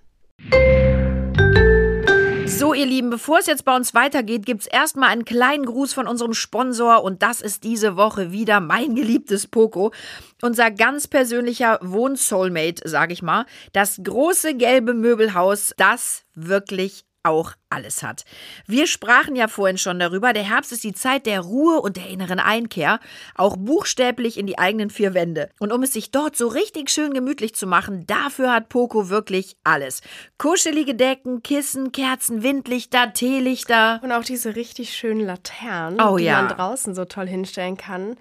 So, 2.58 2.72
ihr 2.72 2.86
Lieben, 2.86 3.10
bevor 3.10 3.38
es 3.38 3.46
jetzt 3.46 3.66
bei 3.66 3.76
uns 3.76 3.92
weitergeht, 3.92 4.46
gibt's 4.46 4.66
erstmal 4.66 5.10
einen 5.10 5.26
kleinen 5.26 5.66
Gruß 5.66 5.92
von 5.92 6.08
unserem 6.08 6.32
Sponsor 6.32 7.04
und 7.04 7.22
das 7.22 7.42
ist 7.42 7.64
diese 7.64 7.98
Woche 7.98 8.32
wieder 8.32 8.60
mein 8.60 8.94
geliebtes 8.94 9.46
Poco. 9.46 9.92
Unser 10.40 10.70
ganz 10.70 11.06
persönlicher 11.06 11.78
Wohnsoulmate, 11.82 12.88
sag 12.88 13.12
ich 13.12 13.22
mal. 13.22 13.44
Das 13.74 14.00
große 14.02 14.54
gelbe 14.54 14.94
Möbelhaus, 14.94 15.74
das 15.76 16.24
wirklich 16.34 17.04
auch 17.26 17.52
alles 17.68 18.02
hat. 18.02 18.24
Wir 18.66 18.86
sprachen 18.86 19.36
ja 19.36 19.48
vorhin 19.48 19.78
schon 19.78 19.98
darüber, 19.98 20.32
der 20.32 20.48
Herbst 20.48 20.72
ist 20.72 20.84
die 20.84 20.94
Zeit 20.94 21.26
der 21.26 21.40
Ruhe 21.40 21.80
und 21.80 21.96
der 21.96 22.08
inneren 22.08 22.38
Einkehr, 22.38 23.00
auch 23.34 23.56
buchstäblich 23.56 24.38
in 24.38 24.46
die 24.46 24.58
eigenen 24.58 24.90
vier 24.90 25.14
Wände. 25.14 25.50
Und 25.58 25.72
um 25.72 25.82
es 25.82 25.92
sich 25.92 26.10
dort 26.10 26.36
so 26.36 26.48
richtig 26.48 26.90
schön 26.90 27.12
gemütlich 27.12 27.54
zu 27.54 27.66
machen, 27.66 28.06
dafür 28.06 28.52
hat 28.52 28.68
Poco 28.68 29.08
wirklich 29.08 29.56
alles. 29.64 30.00
Kuschelige 30.38 30.94
Decken, 30.94 31.42
Kissen, 31.42 31.92
Kerzen, 31.92 32.42
Windlichter, 32.42 33.12
Teelichter. 33.12 34.00
Und 34.02 34.12
auch 34.12 34.24
diese 34.24 34.56
richtig 34.56 34.94
schönen 34.94 35.20
Laternen, 35.20 36.00
Oh 36.00 36.16
die 36.16 36.24
ja. 36.24 36.42
man 36.42 36.48
draußen 36.48 36.94
so 36.94 37.04
toll 37.04 37.26
hinstellen 37.26 37.76
kann. 37.76 38.16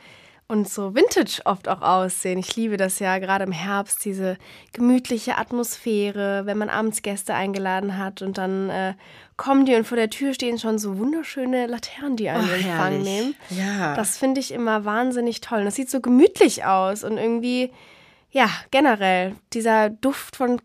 Und 0.47 0.69
so 0.69 0.93
vintage 0.93 1.41
oft 1.45 1.67
auch 1.67 1.81
aussehen. 1.81 2.37
Ich 2.37 2.55
liebe 2.55 2.77
das 2.77 2.99
ja 2.99 3.17
gerade 3.17 3.45
im 3.45 3.51
Herbst, 3.51 4.05
diese 4.05 4.37
gemütliche 4.73 5.39
Atmosphäre, 5.39 6.45
wenn 6.45 6.59
man 6.59 6.69
abends 6.69 7.01
Gäste 7.01 7.33
eingeladen 7.33 7.97
hat 7.97 8.21
und 8.21 8.37
dann 8.37 8.69
äh, 8.69 8.93
kommen 9.37 9.65
die 9.65 9.73
und 9.73 9.87
vor 9.87 9.97
der 9.97 10.11
Tür 10.11 10.35
stehen 10.35 10.59
schon 10.59 10.77
so 10.77 10.99
wunderschöne 10.99 11.65
Laternen, 11.65 12.15
die 12.15 12.29
einen 12.29 12.47
Oh, 12.47 12.53
in 12.53 12.65
Empfang 12.67 13.01
nehmen. 13.01 13.35
Ja. 13.49 13.95
Das 13.95 14.19
finde 14.19 14.39
ich 14.39 14.51
immer 14.51 14.85
wahnsinnig 14.85 15.41
toll. 15.41 15.59
Und 15.59 15.65
das 15.65 15.75
sieht 15.75 15.89
so 15.89 15.99
gemütlich 15.99 16.63
aus 16.63 17.03
und 17.03 17.17
irgendwie, 17.17 17.71
ja, 18.29 18.47
generell, 18.69 19.35
dieser 19.51 19.89
Duft 19.89 20.35
von 20.35 20.61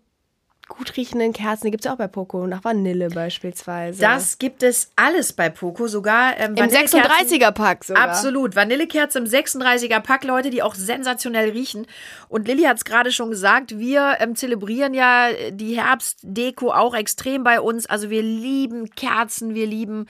gut 0.71 0.97
riechenden 0.97 1.35
Kerzen, 1.35 1.67
die 1.67 1.71
gibt 1.73 1.85
es 1.85 1.91
auch 1.91 1.97
bei 1.97 2.07
Poco, 2.07 2.47
nach 2.47 2.65
Vanille 2.65 3.11
beispielsweise. 3.11 4.01
Das 4.01 4.39
gibt 4.39 4.63
es 4.63 4.91
alles 4.97 5.35
bei 5.35 5.51
Poco, 5.51 5.89
sogar 5.89 6.39
ähm, 6.39 6.55
Im 6.55 6.67
36er-Pack 6.67 7.85
sogar. 7.85 8.03
Absolut. 8.03 8.57
Vanillekerze 8.57 9.19
im 9.19 9.25
36er-Pack, 9.25 10.25
Leute, 10.25 10.49
die 10.49 10.63
auch 10.63 10.75
sensationell 10.75 11.51
riechen. 11.51 11.87
Und 12.29 12.49
Lilly 12.49 12.63
hat 12.63 12.79
es 12.79 12.85
gerade 12.85 13.13
schon 13.13 13.31
gesagt, 13.31 13.79
wir 13.79 14.17
ähm, 14.21 14.37
zelebrieren 14.37 14.95
ja 14.95 15.29
die 15.51 15.79
Herbstdeko 15.79 16.73
auch 16.73 16.95
extrem 16.95 17.45
bei 17.45 17.61
uns. 17.61 17.87
Also 17.87 18.09
wir 18.09 18.23
lieben 18.23 18.89
Kerzen, 18.91 19.55
wir 19.55 19.67
lieben 19.67 20.07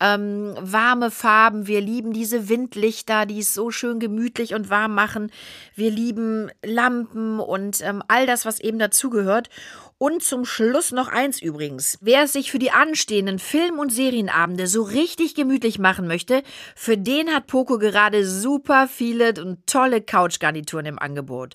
ähm, 0.00 0.54
warme 0.60 1.10
Farben, 1.10 1.66
wir 1.66 1.80
lieben 1.80 2.12
diese 2.12 2.48
Windlichter, 2.48 3.26
die 3.26 3.40
es 3.40 3.52
so 3.52 3.70
schön 3.70 3.98
gemütlich 3.98 4.54
und 4.54 4.70
warm 4.70 4.94
machen. 4.94 5.30
Wir 5.74 5.90
lieben 5.90 6.50
Lampen 6.64 7.40
und 7.40 7.80
ähm, 7.82 8.02
all 8.08 8.26
das, 8.26 8.46
was 8.46 8.60
eben 8.60 8.78
dazugehört. 8.78 9.50
Und 9.96 10.24
zum 10.24 10.44
Schluss 10.44 10.90
noch 10.90 11.06
eins 11.06 11.40
übrigens. 11.40 11.98
Wer 12.00 12.24
es 12.24 12.32
sich 12.32 12.50
für 12.50 12.58
die 12.58 12.72
anstehenden 12.72 13.38
Film- 13.38 13.78
und 13.78 13.92
Serienabende 13.92 14.66
so 14.66 14.82
richtig 14.82 15.36
gemütlich 15.36 15.78
machen 15.78 16.08
möchte, 16.08 16.42
für 16.74 16.98
den 16.98 17.32
hat 17.32 17.46
Poco 17.46 17.78
gerade 17.78 18.26
super 18.26 18.88
viele 18.88 19.34
und 19.40 19.66
tolle 19.66 20.00
Couchgarnituren 20.00 20.86
im 20.86 20.98
Angebot. 20.98 21.54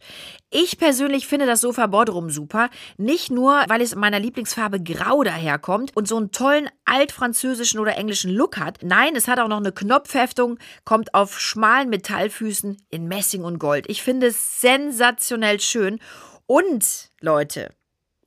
Ich 0.49 0.77
persönlich 0.77 1.27
finde 1.27 1.45
das 1.45 1.61
Sofa 1.61 1.87
Bodrum 1.87 2.29
super. 2.29 2.69
Nicht 2.97 3.29
nur, 3.29 3.65
weil 3.67 3.81
es 3.81 3.91
in 3.93 3.99
meiner 3.99 4.19
Lieblingsfarbe 4.19 4.81
Grau 4.81 5.21
daherkommt 5.23 5.95
und 5.95 6.07
so 6.07 6.15
einen 6.15 6.31
tollen 6.31 6.69
altfranzösischen 6.85 7.79
oder 7.79 7.97
englischen 7.97 8.31
Look 8.31 8.57
hat. 8.57 8.79
Nein, 8.81 9.15
es 9.17 9.27
hat 9.27 9.39
auch 9.39 9.49
noch 9.49 9.57
eine 9.57 9.73
Knopfheftung, 9.73 10.59
kommt 10.85 11.13
auf 11.13 11.39
schmalen 11.39 11.89
Metallfüßen 11.89 12.77
in 12.89 13.07
Messing 13.07 13.43
und 13.43 13.59
Gold. 13.59 13.85
Ich 13.89 14.01
finde 14.01 14.27
es 14.27 14.61
sensationell 14.61 15.59
schön. 15.59 15.99
Und, 16.47 17.11
Leute, 17.21 17.75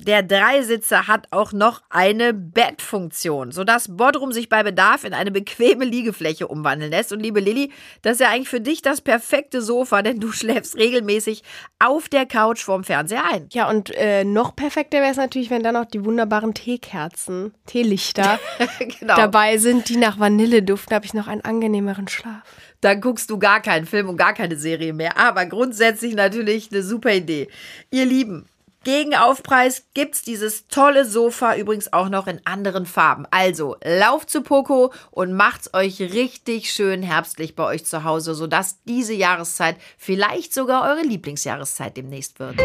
der 0.07 0.23
Dreisitzer 0.23 1.07
hat 1.07 1.29
auch 1.31 1.53
noch 1.53 1.83
eine 1.91 2.35
Bettfunktion, 2.35 3.53
sodass 3.53 3.97
Bodrum 3.97 4.33
sich 4.33 4.49
bei 4.49 4.63
Bedarf 4.63 5.05
in 5.05 5.15
eine 5.15 5.31
bequeme 5.31 5.85
Liegefläche 5.85 6.49
umwandeln 6.49 6.91
lässt. 6.91 7.13
Und 7.13 7.21
liebe 7.21 7.41
Lilly, 7.41 7.71
das 8.03 8.15
ist 8.15 8.21
ja 8.21 8.31
eigentlich 8.31 8.49
für 8.49 8.61
dich 8.61 8.83
das 8.83 9.01
perfekte 9.01 9.63
Sofa, 9.63 10.03
denn 10.03 10.21
du 10.21 10.33
schläfst 10.33 10.77
regelmäßig 10.77 11.43
auf 11.79 12.09
der 12.09 12.27
Couch 12.27 12.63
vorm 12.63 12.85
Fernseher 12.85 13.25
ein. 13.33 13.49
Ja, 13.53 13.69
und 13.69 13.91
äh, 13.95 14.25
noch 14.25 14.57
perfekter 14.57 14.99
wäre 14.99 15.11
es 15.11 15.17
natürlich, 15.17 15.51
wenn 15.51 15.63
da 15.63 15.73
noch 15.73 15.87
die 15.87 16.05
wunderbaren 16.05 16.55
Teekerzen, 16.55 17.55
Teelichter 17.67 18.39
genau. 18.79 19.17
dabei 19.17 19.59
sind, 19.59 19.89
die 19.89 19.97
nach 19.97 20.19
Vanille 20.19 20.63
duften. 20.63 20.95
Habe 20.95 21.07
ich 21.07 21.15
noch 21.15 21.29
einen 21.29 21.43
angenehmeren 21.43 22.09
Schlaf 22.09 22.43
dann 22.83 23.01
guckst 23.01 23.31
du 23.31 23.39
gar 23.39 23.63
keinen 23.63 23.87
Film 23.87 24.09
und 24.09 24.17
gar 24.17 24.35
keine 24.35 24.57
Serie 24.57 24.93
mehr. 24.93 25.17
Aber 25.17 25.47
grundsätzlich 25.47 26.15
natürlich 26.15 26.71
eine 26.73 26.83
super 26.83 27.15
Idee. 27.15 27.49
Ihr 27.91 28.05
Lieben, 28.05 28.47
gegen 28.85 29.15
Aufpreis 29.15 29.85
gibt's 29.95 30.23
dieses 30.23 30.69
tolle 30.69 31.05
Sofa 31.05 31.57
übrigens 31.57 31.93
auch 31.93 32.09
noch 32.09 32.27
in 32.27 32.41
anderen 32.45 32.87
Farben. 32.87 33.27
Also 33.31 33.77
lauft 33.85 34.31
zu 34.31 34.43
Poco 34.43 34.93
und 35.11 35.33
macht's 35.33 35.73
euch 35.75 36.01
richtig 36.01 36.73
schön 36.73 37.03
herbstlich 37.03 37.55
bei 37.55 37.65
euch 37.65 37.85
zu 37.85 38.05
Hause, 38.05 38.35
sodass 38.35 38.83
diese 38.85 39.15
Jahreszeit 39.15 39.77
vielleicht 39.97 40.55
sogar 40.55 40.83
eure 40.83 41.03
Lieblingsjahreszeit 41.03 41.97
demnächst 41.97 42.39
wird 42.39 42.61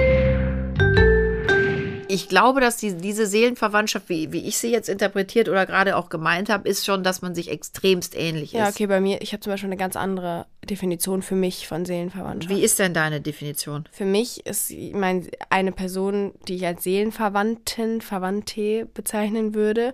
ich 2.07 2.29
glaube, 2.29 2.61
dass 2.61 2.77
die, 2.77 2.95
diese 2.95 3.25
Seelenverwandtschaft, 3.25 4.09
wie, 4.09 4.31
wie 4.31 4.47
ich 4.47 4.57
sie 4.57 4.71
jetzt 4.71 4.89
interpretiert 4.89 5.49
oder 5.49 5.65
gerade 5.65 5.95
auch 5.95 6.09
gemeint 6.09 6.49
habe, 6.49 6.67
ist 6.67 6.85
schon, 6.85 7.03
dass 7.03 7.21
man 7.21 7.35
sich 7.35 7.49
extremst 7.49 8.15
ähnlich 8.15 8.53
ist. 8.53 8.59
Ja, 8.59 8.69
okay, 8.69 8.87
bei 8.87 8.99
mir, 8.99 9.21
ich 9.21 9.33
habe 9.33 9.41
zum 9.41 9.51
Beispiel 9.51 9.69
eine 9.69 9.77
ganz 9.77 9.95
andere 9.95 10.45
Definition 10.69 11.21
für 11.21 11.35
mich 11.35 11.67
von 11.67 11.85
Seelenverwandtschaft. 11.85 12.55
Wie 12.55 12.63
ist 12.63 12.79
denn 12.79 12.93
deine 12.93 13.21
Definition? 13.21 13.87
Für 13.91 14.05
mich 14.05 14.45
ist 14.45 14.71
mein, 14.93 15.27
eine 15.49 15.71
Person, 15.71 16.33
die 16.47 16.55
ich 16.55 16.65
als 16.65 16.83
Seelenverwandten, 16.83 18.01
Verwandte 18.01 18.85
bezeichnen 18.93 19.53
würde, 19.53 19.93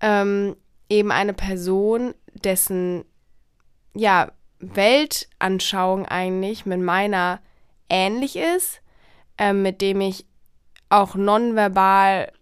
ähm, 0.00 0.56
eben 0.88 1.10
eine 1.10 1.32
Person, 1.32 2.14
dessen 2.32 3.04
ja, 3.94 4.32
Weltanschauung 4.58 6.06
eigentlich 6.06 6.66
mit 6.66 6.80
meiner 6.80 7.40
ähnlich 7.88 8.36
ist, 8.36 8.80
äh, 9.38 9.52
mit 9.52 9.80
dem 9.80 10.00
ich 10.00 10.26
auch 10.88 11.14
nonverbal 11.14 12.32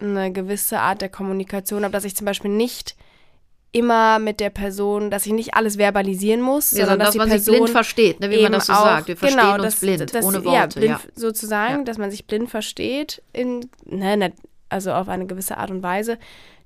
eine 0.00 0.32
gewisse 0.32 0.78
Art 0.78 1.00
der 1.00 1.08
Kommunikation 1.08 1.82
habe, 1.82 1.92
dass 1.92 2.04
ich 2.04 2.16
zum 2.16 2.24
Beispiel 2.24 2.50
nicht 2.50 2.96
immer 3.72 4.18
mit 4.18 4.40
der 4.40 4.50
Person, 4.50 5.10
dass 5.10 5.26
ich 5.26 5.32
nicht 5.32 5.54
alles 5.54 5.76
verbalisieren 5.76 6.40
muss, 6.40 6.70
ja, 6.70 6.86
sondern 6.86 7.00
dass, 7.00 7.08
dass 7.08 7.16
man 7.16 7.28
Person 7.28 7.44
sich 7.44 7.54
blind 7.54 7.70
versteht, 7.70 8.20
ne, 8.20 8.30
wie 8.30 8.42
man 8.42 8.52
das 8.52 8.66
so 8.66 8.72
auch, 8.72 8.84
sagt. 8.84 9.08
Wir 9.08 9.16
verstehen 9.16 9.40
genau, 9.40 9.54
uns 9.54 9.62
das, 9.62 9.80
blind, 9.80 10.14
das, 10.14 10.24
ohne 10.24 10.44
Worte. 10.44 10.54
Ja, 10.54 10.66
blind 10.66 11.00
ja. 11.04 11.10
sozusagen, 11.14 11.78
ja. 11.78 11.84
dass 11.84 11.98
man 11.98 12.10
sich 12.10 12.26
blind 12.26 12.48
versteht, 12.48 13.22
in, 13.32 13.68
ne, 13.84 14.32
also 14.68 14.92
auf 14.92 15.08
eine 15.08 15.26
gewisse 15.26 15.58
Art 15.58 15.70
und 15.70 15.82
Weise, 15.82 16.18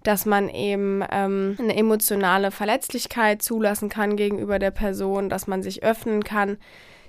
dass 0.04 0.26
man 0.26 0.48
eben 0.48 1.04
ähm, 1.10 1.56
eine 1.58 1.76
emotionale 1.76 2.50
Verletzlichkeit 2.50 3.42
zulassen 3.42 3.88
kann 3.88 4.16
gegenüber 4.16 4.58
der 4.58 4.72
Person, 4.72 5.28
dass 5.28 5.46
man 5.46 5.62
sich 5.62 5.82
öffnen 5.82 6.22
kann, 6.24 6.58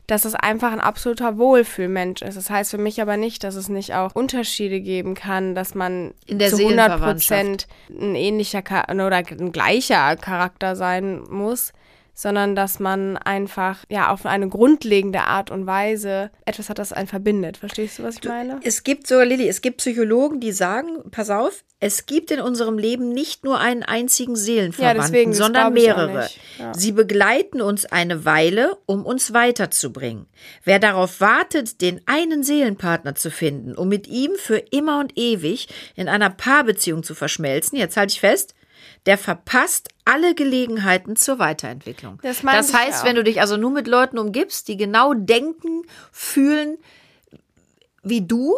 dass 0.07 0.25
es 0.25 0.35
einfach 0.35 0.71
ein 0.71 0.79
absoluter 0.79 1.37
Wohlfühlmensch 1.37 2.21
ist. 2.21 2.35
Das 2.35 2.49
heißt 2.49 2.71
für 2.71 2.77
mich 2.77 3.01
aber 3.01 3.17
nicht, 3.17 3.43
dass 3.43 3.55
es 3.55 3.69
nicht 3.69 3.93
auch 3.93 4.13
Unterschiede 4.15 4.81
geben 4.81 5.13
kann, 5.15 5.55
dass 5.55 5.75
man 5.75 6.13
zu 6.27 6.57
100 6.57 7.01
Prozent 7.01 7.67
ein 7.89 8.15
ähnlicher 8.15 8.63
oder 8.89 9.15
ein 9.15 9.51
gleicher 9.51 10.15
Charakter 10.17 10.75
sein 10.75 11.21
muss 11.29 11.73
sondern 12.13 12.55
dass 12.55 12.79
man 12.79 13.17
einfach 13.17 13.83
ja 13.89 14.11
auf 14.11 14.25
eine 14.25 14.47
grundlegende 14.47 15.21
Art 15.21 15.49
und 15.49 15.65
Weise 15.65 16.29
etwas 16.45 16.69
hat, 16.69 16.79
das 16.79 16.93
einen 16.93 17.07
verbindet. 17.07 17.57
Verstehst 17.57 17.99
du, 17.99 18.03
was 18.03 18.15
ich 18.15 18.23
meine? 18.25 18.59
Es 18.63 18.83
gibt 18.83 19.07
sogar, 19.07 19.25
Lilly, 19.25 19.47
es 19.47 19.61
gibt 19.61 19.77
Psychologen, 19.77 20.39
die 20.39 20.51
sagen, 20.51 21.09
pass 21.11 21.29
auf, 21.29 21.63
es 21.79 22.05
gibt 22.05 22.31
in 22.31 22.39
unserem 22.39 22.77
Leben 22.77 23.09
nicht 23.09 23.43
nur 23.43 23.59
einen 23.59 23.83
einzigen 23.83 24.37
Seelenverwandten, 24.37 25.01
ja, 25.01 25.03
deswegen, 25.03 25.33
sondern 25.33 25.73
mehrere. 25.73 26.29
Ja. 26.57 26.73
Sie 26.73 26.93
begleiten 26.93 27.61
uns 27.61 27.85
eine 27.85 28.23
Weile, 28.23 28.77
um 28.85 29.05
uns 29.05 29.33
weiterzubringen. 29.33 30.27
Wer 30.63 30.79
darauf 30.79 31.19
wartet, 31.19 31.81
den 31.81 31.99
einen 32.05 32.43
Seelenpartner 32.43 33.15
zu 33.15 33.31
finden, 33.31 33.75
um 33.75 33.89
mit 33.89 34.07
ihm 34.07 34.31
für 34.37 34.57
immer 34.57 34.99
und 34.99 35.17
ewig 35.17 35.67
in 35.95 36.07
einer 36.07 36.29
Paarbeziehung 36.29 37.03
zu 37.03 37.15
verschmelzen, 37.15 37.77
jetzt 37.77 37.97
halte 37.97 38.13
ich 38.13 38.21
fest, 38.21 38.55
der 39.05 39.17
verpasst 39.17 39.89
alle 40.05 40.35
Gelegenheiten 40.35 41.15
zur 41.15 41.39
Weiterentwicklung. 41.39 42.19
Das, 42.21 42.41
das 42.41 42.73
heißt, 42.73 43.05
wenn 43.05 43.15
du 43.15 43.23
dich 43.23 43.41
also 43.41 43.57
nur 43.57 43.71
mit 43.71 43.87
Leuten 43.87 44.17
umgibst, 44.17 44.67
die 44.67 44.77
genau 44.77 45.13
denken, 45.13 45.83
fühlen 46.11 46.77
wie 48.03 48.21
du, 48.21 48.55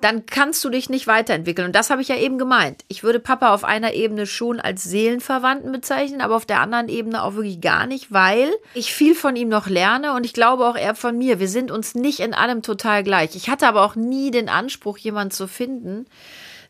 dann 0.00 0.24
kannst 0.24 0.64
du 0.64 0.70
dich 0.70 0.88
nicht 0.88 1.06
weiterentwickeln. 1.06 1.66
Und 1.66 1.76
das 1.76 1.90
habe 1.90 2.00
ich 2.00 2.08
ja 2.08 2.16
eben 2.16 2.38
gemeint. 2.38 2.84
Ich 2.88 3.02
würde 3.02 3.20
Papa 3.20 3.52
auf 3.52 3.64
einer 3.64 3.92
Ebene 3.92 4.26
schon 4.26 4.58
als 4.58 4.82
Seelenverwandten 4.84 5.72
bezeichnen, 5.72 6.20
aber 6.20 6.36
auf 6.36 6.46
der 6.46 6.60
anderen 6.60 6.88
Ebene 6.88 7.22
auch 7.22 7.34
wirklich 7.34 7.60
gar 7.60 7.86
nicht, 7.86 8.10
weil 8.10 8.52
ich 8.74 8.94
viel 8.94 9.14
von 9.14 9.36
ihm 9.36 9.48
noch 9.48 9.68
lerne 9.68 10.14
und 10.14 10.24
ich 10.24 10.32
glaube 10.32 10.66
auch 10.66 10.76
er 10.76 10.94
von 10.94 11.18
mir. 11.18 11.38
Wir 11.38 11.48
sind 11.48 11.70
uns 11.70 11.94
nicht 11.94 12.20
in 12.20 12.32
allem 12.32 12.62
total 12.62 13.04
gleich. 13.04 13.36
Ich 13.36 13.50
hatte 13.50 13.66
aber 13.66 13.84
auch 13.84 13.94
nie 13.94 14.30
den 14.30 14.48
Anspruch, 14.48 14.96
jemanden 14.96 15.32
zu 15.32 15.46
finden, 15.46 16.06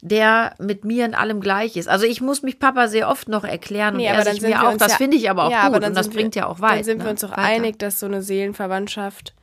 der 0.02 0.54
mit 0.58 0.84
mir 0.84 1.04
in 1.04 1.14
allem 1.14 1.40
gleich 1.40 1.76
ist. 1.76 1.88
Also 1.88 2.06
ich 2.06 2.20
muss 2.20 2.42
mich 2.42 2.58
Papa 2.58 2.88
sehr 2.88 3.08
oft 3.08 3.28
noch 3.28 3.44
erklären 3.44 3.96
nee, 3.96 4.08
und 4.08 4.14
er 4.14 4.24
sich 4.24 4.40
mir 4.40 4.66
auch. 4.66 4.76
Das 4.76 4.92
ja, 4.92 4.96
finde 4.96 5.16
ich 5.16 5.28
aber 5.28 5.44
auch 5.44 5.50
ja, 5.50 5.66
gut 5.66 5.76
aber 5.76 5.86
und 5.86 5.96
das 5.96 6.08
bringt 6.08 6.34
ja 6.34 6.46
auch 6.46 6.60
weit. 6.60 6.78
Dann 6.78 6.84
sind 6.84 6.98
ne? 6.98 7.04
wir 7.04 7.10
uns 7.10 7.20
doch 7.20 7.32
weiter. 7.32 7.42
einig, 7.42 7.78
dass 7.78 8.00
so 8.00 8.06
eine 8.06 8.22
Seelenverwandtschaft 8.22 9.34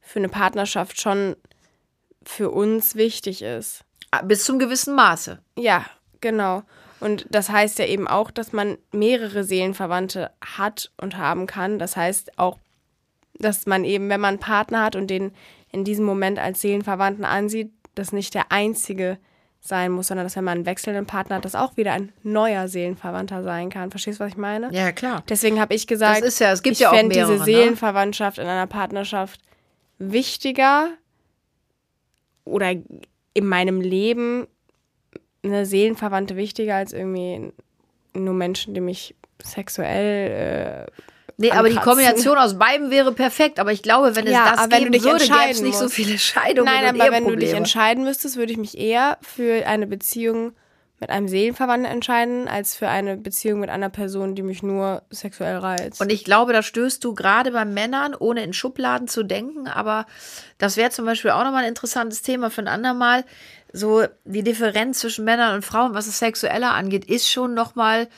für 0.00 0.18
eine 0.18 0.28
Partnerschaft 0.28 1.00
schon 1.00 1.36
für 2.22 2.50
uns 2.50 2.94
wichtig 2.94 3.42
ist. 3.42 3.84
Ah, 4.10 4.22
bis 4.22 4.44
zum 4.44 4.58
gewissen 4.58 4.94
Maße. 4.94 5.38
Ja, 5.56 5.84
genau. 6.20 6.62
Und 7.00 7.26
das 7.30 7.48
heißt 7.48 7.78
ja 7.78 7.86
eben 7.86 8.08
auch, 8.08 8.30
dass 8.30 8.52
man 8.52 8.76
mehrere 8.92 9.44
Seelenverwandte 9.44 10.30
hat 10.44 10.90
und 11.00 11.16
haben 11.16 11.46
kann. 11.46 11.78
Das 11.78 11.96
heißt 11.96 12.38
auch, 12.38 12.58
dass 13.34 13.66
man 13.66 13.84
eben, 13.84 14.08
wenn 14.10 14.20
man 14.20 14.30
einen 14.30 14.38
Partner 14.38 14.82
hat 14.82 14.96
und 14.96 15.08
den 15.08 15.32
in 15.72 15.84
diesem 15.84 16.04
Moment 16.04 16.38
als 16.38 16.60
Seelenverwandten 16.60 17.24
ansieht, 17.24 17.72
das 17.94 18.12
nicht 18.12 18.34
der 18.34 18.52
einzige 18.52 19.18
sein 19.60 19.92
muss, 19.92 20.08
sondern 20.08 20.26
dass 20.26 20.36
wenn 20.36 20.44
man 20.44 20.58
einen 20.58 20.66
wechselnden 20.66 21.06
Partner 21.06 21.36
hat, 21.36 21.44
das 21.44 21.54
auch 21.54 21.76
wieder 21.76 21.92
ein 21.92 22.12
neuer 22.22 22.66
Seelenverwandter 22.66 23.42
sein 23.42 23.68
kann. 23.68 23.90
Verstehst 23.90 24.18
du, 24.18 24.24
was 24.24 24.32
ich 24.32 24.38
meine? 24.38 24.70
Ja, 24.72 24.90
klar. 24.90 25.22
Deswegen 25.28 25.60
habe 25.60 25.74
ich 25.74 25.86
gesagt, 25.86 26.22
das 26.22 26.28
ist 26.28 26.38
ja, 26.38 26.52
es 26.52 26.62
gibt 26.62 26.74
ich 26.74 26.80
ja 26.80 26.90
fände 26.90 27.14
diese 27.14 27.36
ne? 27.36 27.44
Seelenverwandtschaft 27.44 28.38
ne? 28.38 28.44
in 28.44 28.48
einer 28.48 28.66
Partnerschaft 28.66 29.40
wichtiger 29.98 30.88
oder 32.44 32.72
in 33.34 33.46
meinem 33.46 33.80
Leben 33.80 34.46
eine 35.44 35.66
Seelenverwandte 35.66 36.36
wichtiger 36.36 36.76
als 36.76 36.92
irgendwie 36.92 37.52
nur 38.14 38.34
Menschen, 38.34 38.74
die 38.74 38.80
mich 38.80 39.14
sexuell 39.42 40.86
äh, 40.86 40.90
Nee, 41.40 41.52
aber 41.52 41.70
die 41.70 41.76
Kombination 41.76 42.36
aus 42.36 42.58
beiden 42.58 42.90
wäre 42.90 43.12
perfekt. 43.12 43.60
Aber 43.60 43.72
ich 43.72 43.82
glaube, 43.82 44.14
wenn 44.14 44.26
es 44.26 44.32
ja, 44.32 44.54
das 44.54 44.68
geben 44.68 44.92
würde, 44.92 45.24
gäbe 45.24 45.50
es 45.50 45.62
nicht 45.62 45.78
so 45.78 45.88
viele 45.88 46.18
Scheidungen. 46.18 46.70
Nein, 46.70 46.84
aber 46.84 47.10
wenn 47.10 47.26
du 47.26 47.34
dich 47.34 47.54
entscheiden 47.54 48.04
müsstest, 48.04 48.36
würde 48.36 48.52
ich 48.52 48.58
mich 48.58 48.76
eher 48.76 49.16
für 49.22 49.66
eine 49.66 49.86
Beziehung 49.86 50.52
mit 51.00 51.08
einem 51.08 51.28
Seelenverwandten 51.28 51.90
entscheiden, 51.90 52.46
als 52.46 52.76
für 52.76 52.88
eine 52.88 53.16
Beziehung 53.16 53.60
mit 53.60 53.70
einer 53.70 53.88
Person, 53.88 54.34
die 54.34 54.42
mich 54.42 54.62
nur 54.62 55.02
sexuell 55.08 55.56
reizt. 55.56 55.98
Und 55.98 56.12
ich 56.12 56.24
glaube, 56.24 56.52
da 56.52 56.62
stößt 56.62 57.02
du 57.02 57.14
gerade 57.14 57.52
bei 57.52 57.64
Männern, 57.64 58.14
ohne 58.14 58.44
in 58.44 58.52
Schubladen 58.52 59.08
zu 59.08 59.22
denken, 59.22 59.66
aber 59.66 60.04
das 60.58 60.76
wäre 60.76 60.90
zum 60.90 61.06
Beispiel 61.06 61.30
auch 61.30 61.42
nochmal 61.42 61.62
ein 61.62 61.70
interessantes 61.70 62.20
Thema 62.20 62.50
für 62.50 62.60
ein 62.60 62.68
andermal. 62.68 63.24
so 63.72 64.04
die 64.26 64.42
Differenz 64.42 64.98
zwischen 64.98 65.24
Männern 65.24 65.54
und 65.54 65.64
Frauen, 65.64 65.94
was 65.94 66.04
das 66.04 66.18
Sexuelle 66.18 66.68
angeht, 66.68 67.06
ist 67.06 67.30
schon 67.30 67.54
nochmal, 67.54 68.08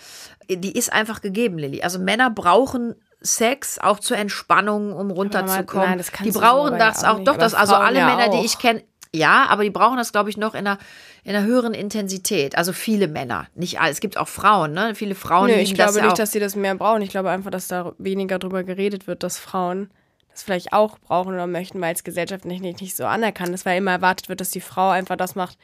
die 0.49 0.77
ist 0.77 0.93
einfach 0.93 1.21
gegeben, 1.21 1.59
Lilly. 1.59 1.83
Also 1.83 2.01
Männer 2.01 2.31
brauchen 2.31 2.97
Sex 3.23 3.79
auch 3.79 4.01
zur 4.01 4.17
Entspannung, 4.17 4.93
um 4.93 5.11
runterzukommen. 5.11 5.89
nein, 5.91 5.99
das 5.99 6.11
die 6.11 6.31
brauchen 6.31 6.79
das 6.79 7.05
auch 7.05 7.21
auch, 7.21 7.25
doch, 7.25 7.37
das, 7.37 7.55
also 7.55 7.75
alle 7.75 7.99
ja 7.99 8.07
Männer, 8.07 8.31
die 8.31 8.39
auch. 8.39 8.45
ich 8.45 8.59
kenne, 8.59 8.83
ja, 9.15 9.47
aber 9.49 9.63
die 9.63 9.71
brauchen 9.71 9.99
das, 9.99 10.13
glaube 10.13 10.31
ich, 10.31 10.37
noch 10.37 10.55
in 10.55 10.67
einer, 10.67 10.79
in 11.23 11.37
einer 11.37 11.45
höheren 11.45 11.75
Intensität. 11.75 12.57
Also 12.57 12.73
viele 12.73 13.09
Männer, 13.09 13.47
nicht 13.55 13.81
alle. 13.81 13.91
Es 13.91 14.01
gibt 14.01 14.17
auch 14.17 14.29
Frauen, 14.29 14.73
ne? 14.73 14.95
Viele 14.95 15.15
Frauen 15.15 15.49
Nö, 15.49 15.57
ich 15.57 15.75
glaube 15.75 15.93
das 15.93 16.03
nicht, 16.03 16.13
auch. 16.13 16.17
dass 16.17 16.33
sie 16.33 16.41
das 16.41 16.57
mehr 16.57 16.75
brauchen. 16.75 17.03
Ich 17.03 17.11
glaube 17.11 17.31
einfach, 17.31 17.51
dass 17.51 17.69
da 17.69 17.93
weniger 17.99 18.39
drüber 18.39 18.65
geredet 18.65 19.07
wird, 19.07 19.23
dass 19.23 19.39
Frauen 19.39 19.91
das 20.31 20.43
vielleicht 20.43 20.73
auch 20.73 20.99
brauchen 20.99 21.35
oder 21.35 21.47
möchten, 21.47 21.81
weil 21.81 21.95
es 21.95 22.05
gesellschaftlich 22.05 22.61
nicht, 22.61 22.81
nicht 22.81 22.97
so 22.97 23.05
anerkannt 23.05 23.55
ist, 23.55 23.67
weil 23.67 23.79
immer 23.79 23.91
erwartet 23.91 24.31
wird, 24.31 24.41
dass 24.41 24.51
die 24.51 24.63
Frau 24.63 24.89
einfach 24.89 25.17
das 25.17 25.35
macht, 25.35 25.59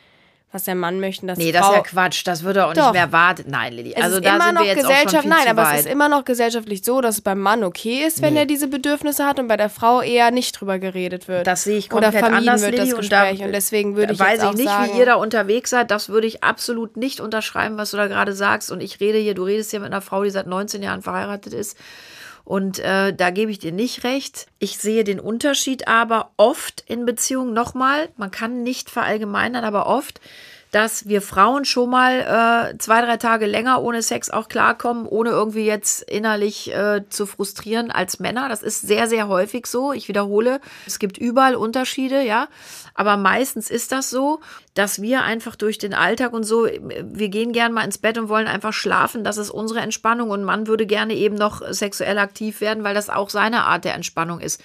was 0.50 0.64
der 0.64 0.75
Mann 0.75 0.99
möchte. 0.99 1.23
und 1.23 1.28
Dass 1.28 1.37
Nee, 1.38 1.52
das 1.52 1.61
Frau 1.67 1.73
ist 1.73 1.76
ja 1.76 1.83
Quatsch. 1.83 2.26
Das 2.26 2.43
würde 2.43 2.64
auch 2.64 2.71
nicht 2.71 2.78
Doch. 2.81 2.93
mehr 2.93 3.02
erwartet. 3.02 3.47
Nein, 3.49 3.75
Lilly. 3.75 3.93
Es 3.95 4.02
Also 4.02 4.17
ist 4.17 4.25
da 4.25 4.37
immer 4.37 4.45
sind 4.47 4.55
noch 4.55 4.62
wir 4.62 4.69
jetzt 4.69 4.78
auch 4.78 4.83
schon 4.83 4.90
Gesellschaft, 4.95 5.23
viel 5.23 5.31
nein, 5.31 5.43
zu 5.45 5.49
aber 5.50 5.62
weit. 5.64 5.75
es 5.75 5.81
ist 5.87 5.93
immer 5.93 6.09
noch 6.09 6.25
gesellschaftlich 6.25 6.85
so, 6.85 7.00
dass 7.02 7.17
es 7.17 7.21
beim 7.21 7.38
Mann 7.40 7.64
okay 7.64 8.02
ist, 8.07 8.23
wenn 8.23 8.33
Nee. 8.33 8.40
er 8.40 8.47
diese 8.47 8.69
Bedürfnisse 8.69 9.26
hat 9.26 9.38
und 9.38 9.47
bei 9.49 9.57
der 9.59 9.69
Frau 9.69 10.00
eher 10.00 10.31
nicht 10.31 10.52
drüber 10.59 10.78
geredet 10.78 11.28
wird. 11.28 11.47
Das 11.47 11.64
sehe 11.64 11.76
ich 11.76 11.93
Oder 11.93 12.05
komplett 12.11 12.25
vermieden 12.25 12.49
anders, 12.49 12.62
wird 12.62 12.78
das 12.78 12.87
Lilly. 12.87 12.95
Und 12.99 13.12
da 13.12 13.23
Gespräch. 13.31 13.47
Und 13.47 13.52
deswegen 13.52 13.97
würde 13.97 14.12
ich 14.14 14.19
weiß 14.21 14.33
jetzt 14.33 14.45
auch 14.45 14.50
ich 14.52 14.57
nicht, 14.57 14.69
sagen, 14.69 14.90
wie 14.95 14.99
ihr 14.99 15.07
da 15.07 15.14
unterwegs 15.17 15.71
seid. 15.71 15.90
Das 15.90 16.09
würde 16.09 16.26
ich 16.26 16.43
absolut 16.43 16.97
nicht 16.97 17.21
unterschreiben, 17.21 17.76
was 17.76 17.90
du 17.90 17.97
da 17.99 18.07
gerade 18.07 18.33
sagst. 18.33 18.73
Und 18.73 18.81
ich 18.83 19.00
rede 19.00 19.19
hier, 19.19 19.35
du 19.35 19.45
redest 19.45 19.71
hier 19.71 19.81
mit 19.81 19.93
einer 19.93 20.00
Frau, 20.00 20.25
die 20.25 20.31
seit 20.31 20.47
19 20.47 20.83
Jahren 20.83 21.02
verheiratet 21.02 21.52
ist. 21.52 21.76
Und 22.49 22.78
äh, 22.78 23.12
da 23.12 23.28
gebe 23.28 23.50
ich 23.50 23.59
dir 23.59 23.73
nicht 23.73 24.05
recht. 24.05 24.47
Ich 24.59 24.78
sehe 24.78 25.05
den 25.05 25.21
Unterschied 25.21 25.87
aber 25.87 26.31
oft 26.38 26.83
in 26.87 27.05
Beziehungen 27.05 27.52
nochmal. 27.52 28.09
Man 28.17 28.31
kann 28.31 28.62
nicht 28.62 28.88
verallgemeinern, 28.88 29.64
aber 29.64 29.87
oft, 29.87 30.19
dass 30.71 31.09
wir 31.09 31.23
Frauen 31.23 31.65
schon 31.65 31.89
mal 31.89 32.73
äh, 32.73 32.79
zwei, 32.79 33.01
drei 33.01 33.17
Tage 33.17 33.47
länger 33.47 33.83
ohne 33.83 34.03
Sex 34.03 34.29
auch 34.29 34.49
klarkommen, 34.49 35.07
ohne 35.07 35.31
irgendwie 35.31 35.65
jetzt 35.65 36.03
innerlich 36.03 36.75
äh, 36.75 37.03
zu 37.09 37.27
frustrieren 37.27 37.91
als 37.91 38.21
Männer. 38.21 38.49
Das 38.49 38.63
ist 38.63 38.83
sehr, 38.83 39.09
sehr 39.09 39.29
häufig 39.29 39.67
so. 39.67 39.93
Ich 39.93 40.09
wiederhole, 40.09 40.61
es 40.87 40.99
gibt 40.99 41.17
überall 41.17 41.55
Unterschiede, 41.55 42.23
ja. 42.23 42.49
Aber 42.95 43.17
meistens 43.17 43.71
ist 43.71 43.93
das 43.93 44.11
so, 44.11 44.41
dass 44.75 45.01
wir 45.01 45.23
einfach 45.23 45.57
durch 45.57 45.79
den 45.79 45.95
Alltag 45.95 46.33
und 46.33 46.43
so, 46.43 46.67
wir 46.67 47.29
gehen 47.29 47.53
gern 47.53 47.73
mal 47.73 47.85
ins 47.85 47.99
Bett 47.99 48.19
und 48.19 48.29
wollen 48.29 48.47
einfach 48.47 48.73
schlafen. 48.73 49.25
Das 49.25 49.39
ist 49.39 49.51
unsere 49.51 49.81
Entspannung. 49.81 50.31
Und 50.31 50.45
man 50.45 50.67
würde 50.67 50.85
gerne 50.85 51.15
eben 51.15 51.37
noch 51.37 51.63
sexuell 51.71 52.19
aktiv 52.19 52.61
werden, 52.61 52.85
weil 52.85 52.95
das 52.95 53.09
auch 53.09 53.31
seine 53.31 53.65
Art 53.65 53.85
der 53.85 53.95
Entspannung 53.95 54.41
ist. 54.41 54.61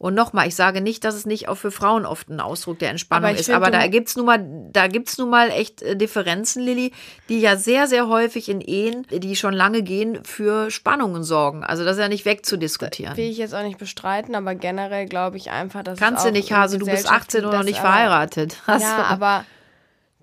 Und 0.00 0.14
nochmal, 0.14 0.48
ich 0.48 0.54
sage 0.54 0.80
nicht, 0.80 1.04
dass 1.04 1.14
es 1.14 1.26
nicht 1.26 1.48
auch 1.50 1.56
für 1.56 1.70
Frauen 1.70 2.06
oft 2.06 2.30
ein 2.30 2.40
Ausdruck 2.40 2.78
der 2.78 2.88
Entspannung 2.88 3.28
Aber 3.32 3.38
ist, 3.38 3.50
aber 3.50 3.70
da 3.70 3.86
gibt's 3.86 4.16
nun 4.16 4.24
mal, 4.24 4.42
da 4.72 4.86
gibt's 4.86 5.18
nun 5.18 5.28
mal 5.28 5.50
echt 5.50 5.82
äh, 5.82 5.94
Differenzen, 5.94 6.62
Lilly, 6.62 6.92
die 7.28 7.38
ja 7.38 7.58
sehr, 7.58 7.86
sehr 7.86 8.08
häufig 8.08 8.48
in 8.48 8.62
Ehen, 8.62 9.06
die 9.10 9.36
schon 9.36 9.52
lange 9.52 9.82
gehen, 9.82 10.24
für 10.24 10.70
Spannungen 10.70 11.22
sorgen. 11.22 11.64
Also 11.64 11.84
das 11.84 11.98
ist 11.98 12.00
ja 12.00 12.08
nicht 12.08 12.24
wegzudiskutieren. 12.24 13.14
will 13.18 13.28
ich 13.28 13.36
jetzt 13.36 13.54
auch 13.54 13.62
nicht 13.62 13.76
bestreiten, 13.76 14.34
aber 14.34 14.54
generell 14.54 15.04
glaube 15.04 15.36
ich 15.36 15.50
einfach, 15.50 15.82
dass 15.82 15.98
Kannst 15.98 16.24
es 16.24 16.32
du 16.32 16.32
nicht, 16.32 16.50
Hase, 16.50 16.78
du 16.78 16.86
bist 16.86 17.02
Gesellschaft 17.04 17.26
18 17.34 17.44
und 17.44 17.52
noch 17.52 17.62
nicht 17.62 17.80
aber- 17.80 17.88
verheiratet. 17.90 18.56
Hast 18.66 18.80
Ja, 18.80 19.04
aber 19.04 19.44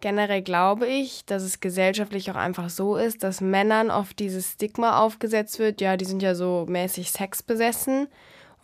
generell 0.02 0.42
glaube 0.42 0.88
ich, 0.88 1.24
dass 1.26 1.44
es 1.44 1.60
gesellschaftlich 1.60 2.32
auch 2.32 2.36
einfach 2.36 2.72
so 2.72 2.96
ist, 2.96 3.22
dass 3.22 3.42
Männern 3.42 3.92
oft 3.92 4.18
dieses 4.18 4.54
Stigma 4.54 4.98
aufgesetzt 5.00 5.60
wird, 5.60 5.82
ja, 5.82 5.98
die 5.98 6.06
sind 6.06 6.24
ja 6.24 6.34
so 6.34 6.66
mäßig 6.68 7.12
sexbesessen 7.12 8.08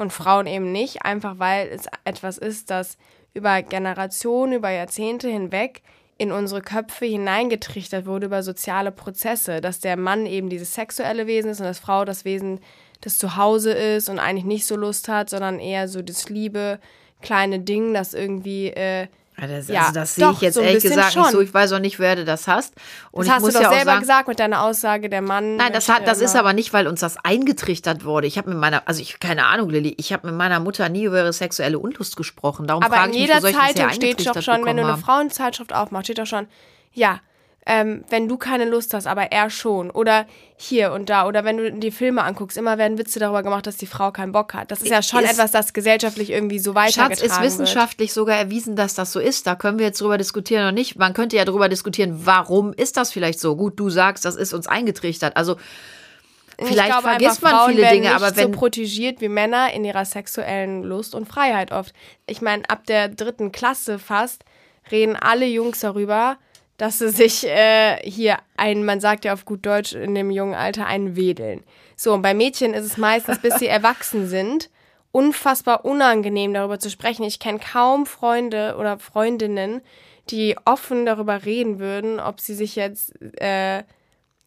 und 0.04 0.14
Frauen 0.14 0.46
eben 0.46 0.72
nicht, 0.72 1.04
einfach 1.04 1.40
weil 1.40 1.68
es 1.70 1.88
etwas 2.06 2.38
ist, 2.38 2.70
das 2.70 2.98
über 3.34 3.64
Generationen, 3.64 4.54
über 4.54 4.70
Jahrzehnte 4.70 5.28
hinweg 5.28 5.82
in 6.18 6.32
unsere 6.32 6.62
Köpfe 6.62 7.06
hineingetrichtert 7.06 8.06
wurde 8.06 8.28
über 8.28 8.44
soziale 8.44 8.92
Prozesse, 8.92 9.62
dass 9.62 9.80
der 9.80 9.98
Mann 9.98 10.26
eben 10.28 10.50
dieses 10.50 10.74
sexuelle 10.76 11.26
Wesen 11.26 11.50
ist 11.50 11.60
und 11.60 11.66
das 11.66 11.80
Frau 11.80 12.06
das 12.06 12.24
Wesen, 12.24 12.60
das 13.02 13.18
zu 13.18 13.36
Hause 13.36 13.72
ist 13.72 14.10
und 14.10 14.20
eigentlich 14.20 14.46
nicht 14.46 14.66
so 14.68 14.76
Lust 14.76 15.08
hat, 15.08 15.30
sondern 15.30 15.60
eher 15.60 15.88
so 15.88 16.02
das 16.02 16.30
liebe 16.30 16.80
kleine 17.22 17.60
Ding, 17.60 17.94
das 17.94 18.14
irgendwie 18.14 18.68
äh, 18.68 19.08
das, 19.38 19.68
Ja, 19.68 19.82
also 19.82 19.94
das 19.94 20.16
sehe 20.16 20.32
ich 20.32 20.42
jetzt 20.42 20.54
so 20.56 20.62
ehrlich 20.62 20.84
gesagt 20.84 21.16
nicht 21.16 21.24
schon. 21.26 21.32
so. 21.32 21.42
Ich 21.42 21.54
weiß 21.54 21.72
auch 21.74 21.80
nicht, 21.80 22.00
wer 22.00 22.16
du 22.16 22.26
das 22.26 22.48
hast. 22.48 22.74
Und 23.12 23.28
Das 23.28 23.36
hast 23.36 23.48
du 23.48 23.52
doch 23.52 23.62
ja 23.62 23.70
selber 23.70 23.86
sagen, 23.92 24.00
gesagt 24.02 24.28
mit 24.28 24.40
deiner 24.40 24.62
Aussage, 24.64 25.10
der 25.10 25.22
Mann. 25.22 25.56
Nein, 25.56 25.74
das, 25.74 25.90
hat, 25.90 26.08
das 26.08 26.22
ist 26.22 26.32
immer- 26.32 26.42
aber 26.42 26.54
nicht, 26.54 26.72
weil 26.74 26.88
uns 26.88 27.00
das 27.02 27.18
eingetrichtert 27.24 28.06
wurde. 28.06 28.28
Ich 28.28 28.38
habe 28.38 28.50
mit 28.50 28.60
meiner, 28.60 28.88
also 28.88 29.02
ich 29.02 29.20
keine 29.20 29.46
Ahnung, 29.46 29.70
Lilly, 29.70 29.96
ich 29.98 30.14
habe 30.14 30.28
mit 30.28 30.36
meiner 30.36 30.60
Mutter 30.60 30.88
nie 30.90 31.04
über 31.06 31.18
ihre 31.18 31.34
sexuelle 31.34 31.80
Unlust 31.80 32.16
gesprochen. 32.16 32.68
Darum 32.68 32.84
Aber 32.84 32.96
frage 32.96 33.10
in 33.10 33.14
ich 33.16 33.20
mich, 33.22 33.28
jeder 33.28 33.38
wo 33.38 33.42
soll 33.42 33.50
ich 33.52 33.56
das 33.56 33.66
her 33.66 33.76
Zeitung 33.76 33.96
steht 33.96 34.28
doch 34.36 34.42
schon, 34.42 34.66
wenn 34.66 34.78
du 34.78 34.86
eine? 34.86 34.98
Frauenzeitschrift 34.98 35.74
aufmachst, 35.74 36.06
steht 36.08 36.20
doch 36.20 36.26
schon, 36.26 36.48
ja, 36.94 37.20
ähm, 37.66 38.04
wenn 38.10 38.28
du 38.28 38.38
keine 38.38 38.66
Lust 38.66 38.94
hast, 38.94 39.08
aber 39.08 39.32
er 39.32 39.50
schon. 39.50 39.90
Oder 39.90 40.26
hier 40.58 40.92
und 40.92 41.10
da. 41.10 41.28
Oder 41.28 41.46
wenn 41.46 41.58
du 41.58 41.72
die 41.72 41.92
Filme 41.92 42.24
anguckst, 42.24 42.58
immer 42.58 42.78
werden 42.78 42.98
Witze 42.98 43.20
darüber 43.20 43.42
gemacht, 43.44 43.66
dass 43.68 43.78
die 43.78 43.86
Frau 43.86 44.12
keinen 44.12 44.32
Bock 44.34 44.54
hat. 44.54 44.72
Das 44.72 44.82
ist 44.82 44.90
ja 44.90 45.02
schon 45.02 45.24
Ist- 45.24 45.32
etwas, 45.34 45.52
das 45.52 45.74
gesellschaftlich 45.74 46.30
irgendwie 46.30 46.60
so 46.60 46.74
Schatz, 46.74 46.98
weitergetragen 46.98 47.32
ist 47.32 47.42
wissenschaftlich 47.42 48.14
sogar 48.14 48.38
erwiesen, 48.38 48.76
dass 48.76 48.96
das 48.96 49.12
so 49.14 49.20
ist. 49.20 49.48
Da 49.48 49.56
können 49.56 49.80
wir 49.80 49.86
jetzt 49.86 50.02
drüber 50.02 50.18
diskutieren 50.18 50.64
oder 50.64 50.72
nicht. 50.72 50.98
Man 50.98 51.14
könnte 51.14 51.38
ja 51.38 51.46
drüber 51.46 51.70
diskutieren, 51.70 52.26
warum 52.26 52.74
ist 52.74 52.98
das 52.98 53.12
vielleicht 53.12 53.40
so? 53.40 53.56
Gut, 53.56 53.80
du 53.80 53.90
sagst, 53.90 54.26
das 54.26 54.36
ist 54.36 54.54
uns 54.54 54.68
eingetrichtert. 54.68 55.38
Also 55.38 55.56
wird. 56.58 56.68
vielleicht 56.68 56.80
ich 56.80 56.86
glaube 56.86 57.08
vergisst 57.08 57.42
man 57.42 57.52
Frauen 57.52 57.76
viele 57.76 57.90
Dinge, 57.90 58.14
aber 58.14 58.36
wenn 58.36 58.52
so 58.54 58.60
protegiert 58.60 59.22
wie 59.22 59.30
Männer 59.30 59.74
in 59.74 59.86
ihrer 59.86 60.06
sexuellen 60.06 60.84
Lust 60.84 61.16
und 61.16 61.28
Freiheit 61.28 61.72
oft. 61.72 61.94
Ich 62.28 62.42
meine, 62.42 62.70
ab 62.70 62.86
der 62.86 63.10
dritten 63.10 63.52
Klasse 63.52 64.00
fast 64.00 64.44
reden 64.92 65.16
alle 65.16 65.46
Jungs 65.46 65.80
darüber, 65.80 66.38
dass 66.78 67.00
sie 67.00 67.10
sich 67.10 67.46
äh, 67.48 67.98
hier 68.04 68.38
ein, 68.58 68.84
man 68.86 69.00
sagt 69.00 69.26
ja 69.26 69.34
auf 69.34 69.46
gut 69.46 69.66
Deutsch 69.66 69.94
in 69.94 70.16
dem 70.16 70.32
jungen 70.32 70.56
Alter, 70.56 70.86
einen 70.88 71.16
wedeln. 71.16 71.64
So, 71.96 72.14
und 72.14 72.22
bei 72.22 72.34
Mädchen 72.34 72.74
ist 72.74 72.86
es 72.86 72.98
meistens, 72.98 73.40
bis 73.40 73.56
sie 73.60 73.68
erwachsen 73.68 74.28
sind, 74.28 74.70
unfassbar 75.12 75.86
unangenehm 75.86 76.54
darüber 76.54 76.80
zu 76.80 76.90
sprechen. 76.90 77.24
Ich 77.24 77.40
kenne 77.40 77.60
kaum 77.60 78.06
Freunde 78.06 78.76
oder 78.80 78.98
Freundinnen, 78.98 79.82
die 80.30 80.56
offen 80.66 81.06
darüber 81.06 81.46
reden 81.46 81.80
würden, 81.80 82.20
ob 82.20 82.40
sie 82.40 82.56
sich 82.56 82.76
jetzt 82.76 83.14
äh, 83.40 83.84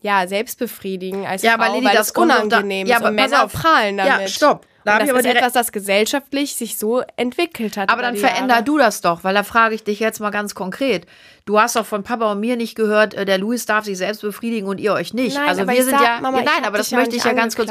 ja 0.01 0.27
selbst 0.27 0.59
befriedigen 0.59 1.25
als 1.27 1.43
Ja, 1.43 1.53
Frau, 1.57 1.63
aber 1.65 1.75
Lilly, 1.75 1.87
weil 1.87 1.95
das 1.95 2.13
doch 2.13 2.27
da- 2.27 2.39
unangenehm 2.41 2.87
Ja, 2.89 2.97
ist. 2.97 3.01
aber 3.03 3.11
Und 3.11 3.15
Männer 3.15 3.45
auf. 3.45 3.53
prahlen 3.53 3.99
Ja, 3.99 4.07
damit. 4.09 4.31
stopp. 4.31 4.67
Da 4.85 5.01
das 5.01 5.09
ist 5.11 5.27
etwas, 5.27 5.53
das 5.53 5.73
gesellschaftlich 5.73 6.55
sich 6.55 6.79
so 6.79 7.03
entwickelt 7.17 7.77
hat. 7.77 7.89
Aber 7.91 8.03
dann 8.03 8.15
veränder 8.17 8.55
Jahre. 8.55 8.65
du 8.65 8.79
das 8.79 9.01
doch, 9.01 9.25
weil 9.25 9.35
da 9.35 9.43
frage 9.43 9.75
ich 9.75 9.83
dich 9.83 9.99
jetzt 9.99 10.21
mal 10.21 10.31
ganz 10.31 10.55
konkret. 10.55 11.07
Du 11.47 11.61
hast 11.61 11.77
doch 11.77 11.87
von 11.87 12.03
Papa 12.03 12.33
und 12.33 12.41
mir 12.41 12.57
nicht 12.57 12.75
gehört, 12.75 13.15
äh, 13.15 13.25
der 13.25 13.39
Louis 13.39 13.65
darf 13.67 13.85
sich 13.85 13.97
selbst 13.97 14.21
befriedigen 14.21 14.67
und 14.67 14.79
ihr 14.79 14.93
euch 14.93 15.15
nicht. 15.15 15.37
Nein, 15.37 15.49
also 15.49 15.63
aber 15.63 15.73
wir 15.73 15.85
sind 15.85 15.93
sag, 15.93 16.03
ja, 16.03 16.21
Mama, 16.21 16.39
ja, 16.39 16.45
nein, 16.45 16.65
aber 16.65 16.77
das 16.77 16.91
ja 16.91 16.99
möchte 16.99 17.15
ich 17.15 17.23
ja 17.23 17.33
ganz 17.33 17.55
kurz. 17.55 17.71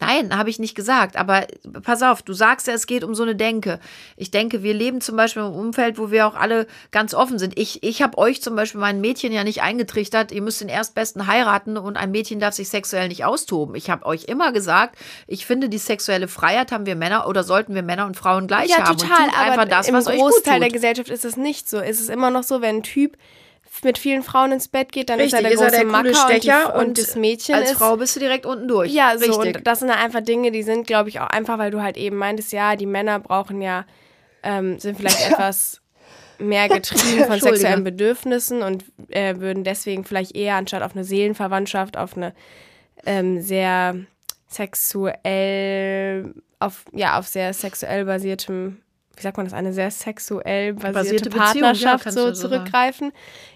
Nein, 0.00 0.36
habe 0.36 0.50
ich 0.50 0.58
nicht 0.58 0.74
gesagt. 0.74 1.16
Aber 1.16 1.46
pass 1.82 2.02
auf, 2.02 2.22
du 2.22 2.32
sagst 2.32 2.66
ja, 2.66 2.74
es 2.74 2.86
geht 2.86 3.04
um 3.04 3.14
so 3.14 3.22
eine 3.22 3.36
Denke. 3.36 3.78
Ich 4.16 4.30
denke, 4.30 4.62
wir 4.62 4.74
leben 4.74 5.00
zum 5.00 5.16
Beispiel 5.16 5.42
im 5.42 5.52
Umfeld, 5.52 5.98
wo 5.98 6.10
wir 6.10 6.26
auch 6.26 6.34
alle 6.34 6.66
ganz 6.90 7.14
offen 7.14 7.38
sind. 7.38 7.56
Ich, 7.58 7.82
ich 7.82 8.02
habe 8.02 8.18
euch 8.18 8.42
zum 8.42 8.56
Beispiel 8.56 8.80
mein 8.80 9.00
Mädchen 9.00 9.32
ja 9.32 9.44
nicht 9.44 9.62
eingetrichtert, 9.62 10.32
ihr 10.32 10.42
müsst 10.42 10.60
den 10.60 10.68
Erstbesten 10.68 11.26
heiraten 11.26 11.78
und 11.78 11.96
ein 11.96 12.10
Mädchen 12.10 12.40
darf 12.40 12.54
sich 12.54 12.68
sexuell 12.68 13.08
nicht 13.08 13.24
austoben. 13.24 13.76
Ich 13.76 13.88
habe 13.88 14.04
euch 14.04 14.24
immer 14.24 14.52
gesagt, 14.52 14.96
ich 15.26 15.46
finde, 15.46 15.68
die 15.68 15.78
sexuelle 15.78 16.28
Freiheit 16.28 16.72
haben 16.72 16.86
wir 16.86 16.96
Männer 16.96 17.28
oder 17.28 17.44
sollten 17.44 17.74
wir 17.74 17.82
Männer 17.82 18.06
und 18.06 18.16
Frauen 18.16 18.48
gleich 18.48 18.70
ja, 18.70 18.84
haben. 18.84 18.98
total, 18.98 19.24
und 19.24 19.30
tut 19.30 19.38
aber 19.38 19.50
einfach 19.52 19.68
das, 19.68 19.88
im 19.88 19.94
Großteil 19.94 20.60
der. 20.60 20.74
Gesellschaft 20.74 21.08
ist 21.08 21.24
es 21.24 21.36
nicht 21.36 21.70
so. 21.70 21.78
Es 21.78 22.00
ist 22.00 22.10
immer 22.10 22.30
noch 22.30 22.42
so, 22.42 22.60
wenn 22.60 22.76
ein 22.76 22.82
Typ 22.82 23.13
mit 23.82 23.98
vielen 23.98 24.22
Frauen 24.22 24.52
ins 24.52 24.68
Bett 24.68 24.92
geht, 24.92 25.10
dann 25.10 25.20
ist 25.20 25.32
er 25.32 25.42
der 25.42 25.50
Richtig, 25.50 25.66
ist 25.66 25.72
er 25.72 25.84
große 25.84 25.90
der 25.90 26.00
coole 26.00 26.12
Macker 26.12 26.26
und, 26.26 26.34
die, 26.34 26.48
Stecher 26.48 26.76
und, 26.76 26.98
das 26.98 27.16
Mädchen 27.16 27.54
als 27.54 27.72
ist 27.72 27.78
Frau 27.78 27.96
bist 27.96 28.16
du 28.16 28.20
direkt 28.20 28.46
unten 28.46 28.68
durch. 28.68 28.92
Ja, 28.92 29.18
so 29.18 29.26
Richtig. 29.26 29.56
und 29.56 29.66
das 29.66 29.80
sind 29.80 29.90
einfach 29.90 30.20
Dinge, 30.20 30.52
die 30.52 30.62
sind, 30.62 30.86
glaube 30.86 31.08
ich, 31.08 31.20
auch 31.20 31.26
einfach, 31.26 31.58
weil 31.58 31.70
du 31.70 31.82
halt 31.82 31.96
eben 31.96 32.16
meintest, 32.16 32.52
ja, 32.52 32.76
die 32.76 32.86
Männer 32.86 33.18
brauchen 33.20 33.60
ja, 33.60 33.84
ähm, 34.42 34.78
sind 34.78 34.96
vielleicht 34.96 35.20
etwas 35.30 35.80
mehr 36.38 36.68
getrieben 36.68 37.24
von 37.26 37.40
sexuellen 37.40 37.84
Bedürfnissen 37.84 38.62
und 38.62 38.84
äh, 39.08 39.38
würden 39.38 39.64
deswegen 39.64 40.04
vielleicht 40.04 40.34
eher 40.34 40.56
anstatt 40.56 40.82
auf 40.82 40.94
eine 40.94 41.04
Seelenverwandtschaft, 41.04 41.96
auf 41.96 42.16
eine 42.16 42.34
ähm, 43.06 43.40
sehr 43.40 43.96
sexuell, 44.48 46.34
auf, 46.58 46.84
ja, 46.92 47.18
auf 47.18 47.26
sehr 47.26 47.52
sexuell 47.52 48.04
basiertem, 48.04 48.80
wie 49.16 49.22
sagt 49.22 49.36
man 49.36 49.46
das, 49.46 49.52
eine 49.52 49.72
sehr 49.72 49.90
sexuell 49.90 50.74
basierte, 50.74 50.92
Basierte 50.94 51.30
ja, 51.30 51.36
Partnerschaft 51.36 52.04
kannst 52.04 52.18
so 52.18 52.32
zurückgreifen, 52.32 53.12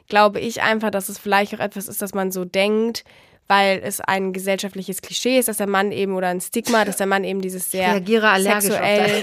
glaube 0.08 0.40
ich 0.40 0.62
einfach, 0.62 0.90
dass 0.90 1.08
es 1.08 1.18
vielleicht 1.18 1.54
auch 1.54 1.60
etwas 1.60 1.88
ist, 1.88 2.02
dass 2.02 2.14
man 2.14 2.30
so 2.30 2.44
denkt, 2.44 3.04
weil 3.48 3.80
es 3.82 4.00
ein 4.00 4.32
gesellschaftliches 4.32 5.00
Klischee 5.02 5.38
ist, 5.38 5.48
dass 5.48 5.56
der 5.56 5.66
Mann 5.66 5.90
eben 5.90 6.14
oder 6.14 6.28
ein 6.28 6.40
Stigma, 6.40 6.84
dass 6.84 6.98
der 6.98 7.06
Mann 7.06 7.24
eben 7.24 7.40
dieses 7.40 7.70
sehr 7.70 8.00
sexuell, 8.04 9.22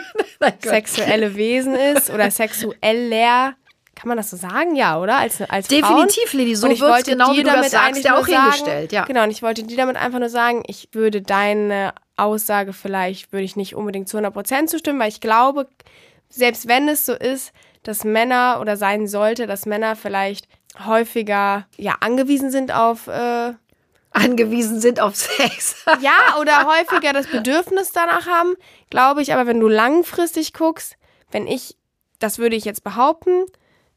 sexuelle 0.62 1.34
Wesen 1.34 1.74
ist 1.74 2.10
oder 2.10 2.30
sexueller. 2.30 3.54
Kann 3.94 4.08
man 4.08 4.16
das 4.16 4.30
so 4.30 4.36
sagen? 4.36 4.74
Ja, 4.74 4.98
oder? 4.98 5.16
Als, 5.18 5.40
als 5.42 5.68
Definitiv, 5.68 6.30
Frauen. 6.30 6.38
Lilly, 6.40 6.54
so 6.54 6.66
Und 6.66 6.72
ich 6.72 6.80
wird's 6.80 6.92
wollte 6.92 7.10
genau, 7.12 7.32
wie 7.32 7.36
du 7.38 7.44
das 7.44 7.54
damit 7.54 7.70
sagst, 7.70 7.86
eigentlich 7.88 8.04
ja 8.04 8.16
auch 8.16 8.26
sagen- 8.26 8.42
hingestellt, 8.42 8.92
ja. 8.92 9.04
Genau, 9.04 9.22
und 9.24 9.30
ich 9.30 9.42
wollte 9.42 9.62
dir 9.64 9.76
damit 9.76 9.96
einfach 9.96 10.18
nur 10.18 10.30
sagen, 10.30 10.62
ich 10.66 10.88
würde 10.92 11.20
deine 11.20 11.92
Aussage 12.16 12.72
vielleicht, 12.72 13.32
würde 13.32 13.44
ich 13.44 13.56
nicht 13.56 13.74
unbedingt 13.74 14.08
zu 14.08 14.16
100% 14.18 14.66
zustimmen, 14.66 14.98
weil 14.98 15.08
ich 15.08 15.20
glaube, 15.20 15.68
selbst 16.28 16.68
wenn 16.68 16.88
es 16.88 17.04
so 17.04 17.12
ist, 17.12 17.52
dass 17.82 18.04
Männer 18.04 18.58
oder 18.60 18.76
sein 18.76 19.06
sollte, 19.06 19.46
dass 19.46 19.66
Männer 19.66 19.96
vielleicht 19.96 20.46
häufiger 20.86 21.66
ja 21.76 21.96
angewiesen 22.00 22.50
sind 22.50 22.72
auf 22.72 23.08
äh, 23.08 23.52
angewiesen 24.12 24.80
sind 24.80 25.00
auf 25.00 25.16
Sex. 25.16 25.84
ja, 26.00 26.36
oder 26.40 26.66
häufiger 26.66 27.12
das 27.12 27.26
Bedürfnis 27.26 27.92
danach 27.92 28.26
haben, 28.26 28.54
glaube 28.90 29.22
ich. 29.22 29.32
Aber 29.32 29.46
wenn 29.46 29.60
du 29.60 29.68
langfristig 29.68 30.52
guckst, 30.52 30.96
wenn 31.30 31.46
ich, 31.46 31.76
das 32.18 32.38
würde 32.38 32.56
ich 32.56 32.64
jetzt 32.64 32.84
behaupten, 32.84 33.44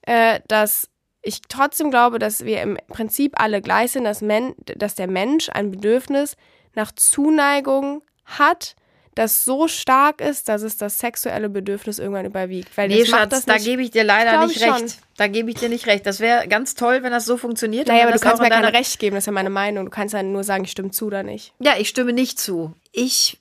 äh, 0.05 0.39
dass 0.47 0.89
ich 1.21 1.41
trotzdem 1.49 1.89
glaube, 1.89 2.19
dass 2.19 2.45
wir 2.45 2.61
im 2.61 2.77
Prinzip 2.87 3.39
alle 3.39 3.61
gleich 3.61 3.91
sind, 3.91 4.03
dass, 4.03 4.21
Men 4.21 4.53
dass 4.57 4.95
der 4.95 5.07
Mensch 5.07 5.49
ein 5.49 5.71
Bedürfnis 5.71 6.37
nach 6.75 6.91
Zuneigung 6.91 8.03
hat, 8.25 8.75
das 9.15 9.45
so 9.45 9.69
stark 9.69 10.19
ist, 10.19 10.49
dass 10.49 10.61
es 10.61 10.77
das 10.77 10.99
sexuelle 10.99 11.49
Bedürfnis 11.49 11.99
irgendwann 11.99 12.25
überwiegt. 12.25 12.77
Weil 12.77 12.89
nee, 12.89 13.05
Schatz, 13.05 13.45
da 13.45 13.57
gebe 13.57 13.81
ich 13.81 13.91
dir 13.91 14.03
leider 14.03 14.45
nicht 14.45 14.61
recht. 14.61 14.77
Schon. 14.77 14.91
Da 15.15 15.27
gebe 15.27 15.49
ich 15.49 15.55
dir 15.55 15.69
nicht 15.69 15.87
recht. 15.87 16.05
Das 16.05 16.19
wäre 16.19 16.47
ganz 16.49 16.75
toll, 16.75 17.01
wenn 17.01 17.11
das 17.11 17.25
so 17.25 17.37
funktioniert. 17.37 17.87
Naja, 17.87 18.03
aber 18.03 18.11
du 18.11 18.19
kannst 18.19 18.41
mir 18.41 18.49
kein 18.49 18.65
Recht 18.65 18.99
geben, 18.99 19.15
das 19.15 19.23
ist 19.23 19.27
ja 19.27 19.31
meine 19.31 19.49
Meinung. 19.49 19.85
Du 19.85 19.91
kannst 19.91 20.13
ja 20.13 20.21
nur 20.21 20.43
sagen, 20.43 20.65
ich 20.65 20.71
stimme 20.71 20.91
zu 20.91 21.07
oder 21.07 21.23
nicht. 21.23 21.53
Ja, 21.59 21.75
ich 21.77 21.87
stimme 21.87 22.11
nicht 22.11 22.39
zu. 22.39 22.73
Ich 22.91 23.39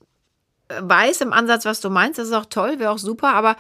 weiß 0.69 1.21
im 1.23 1.33
Ansatz, 1.33 1.65
was 1.65 1.81
du 1.81 1.91
meinst. 1.91 2.21
Das 2.21 2.29
ist 2.29 2.35
auch 2.35 2.47
toll, 2.47 2.79
wäre 2.79 2.93
auch 2.93 2.99
super, 2.99 3.35
aber 3.35 3.57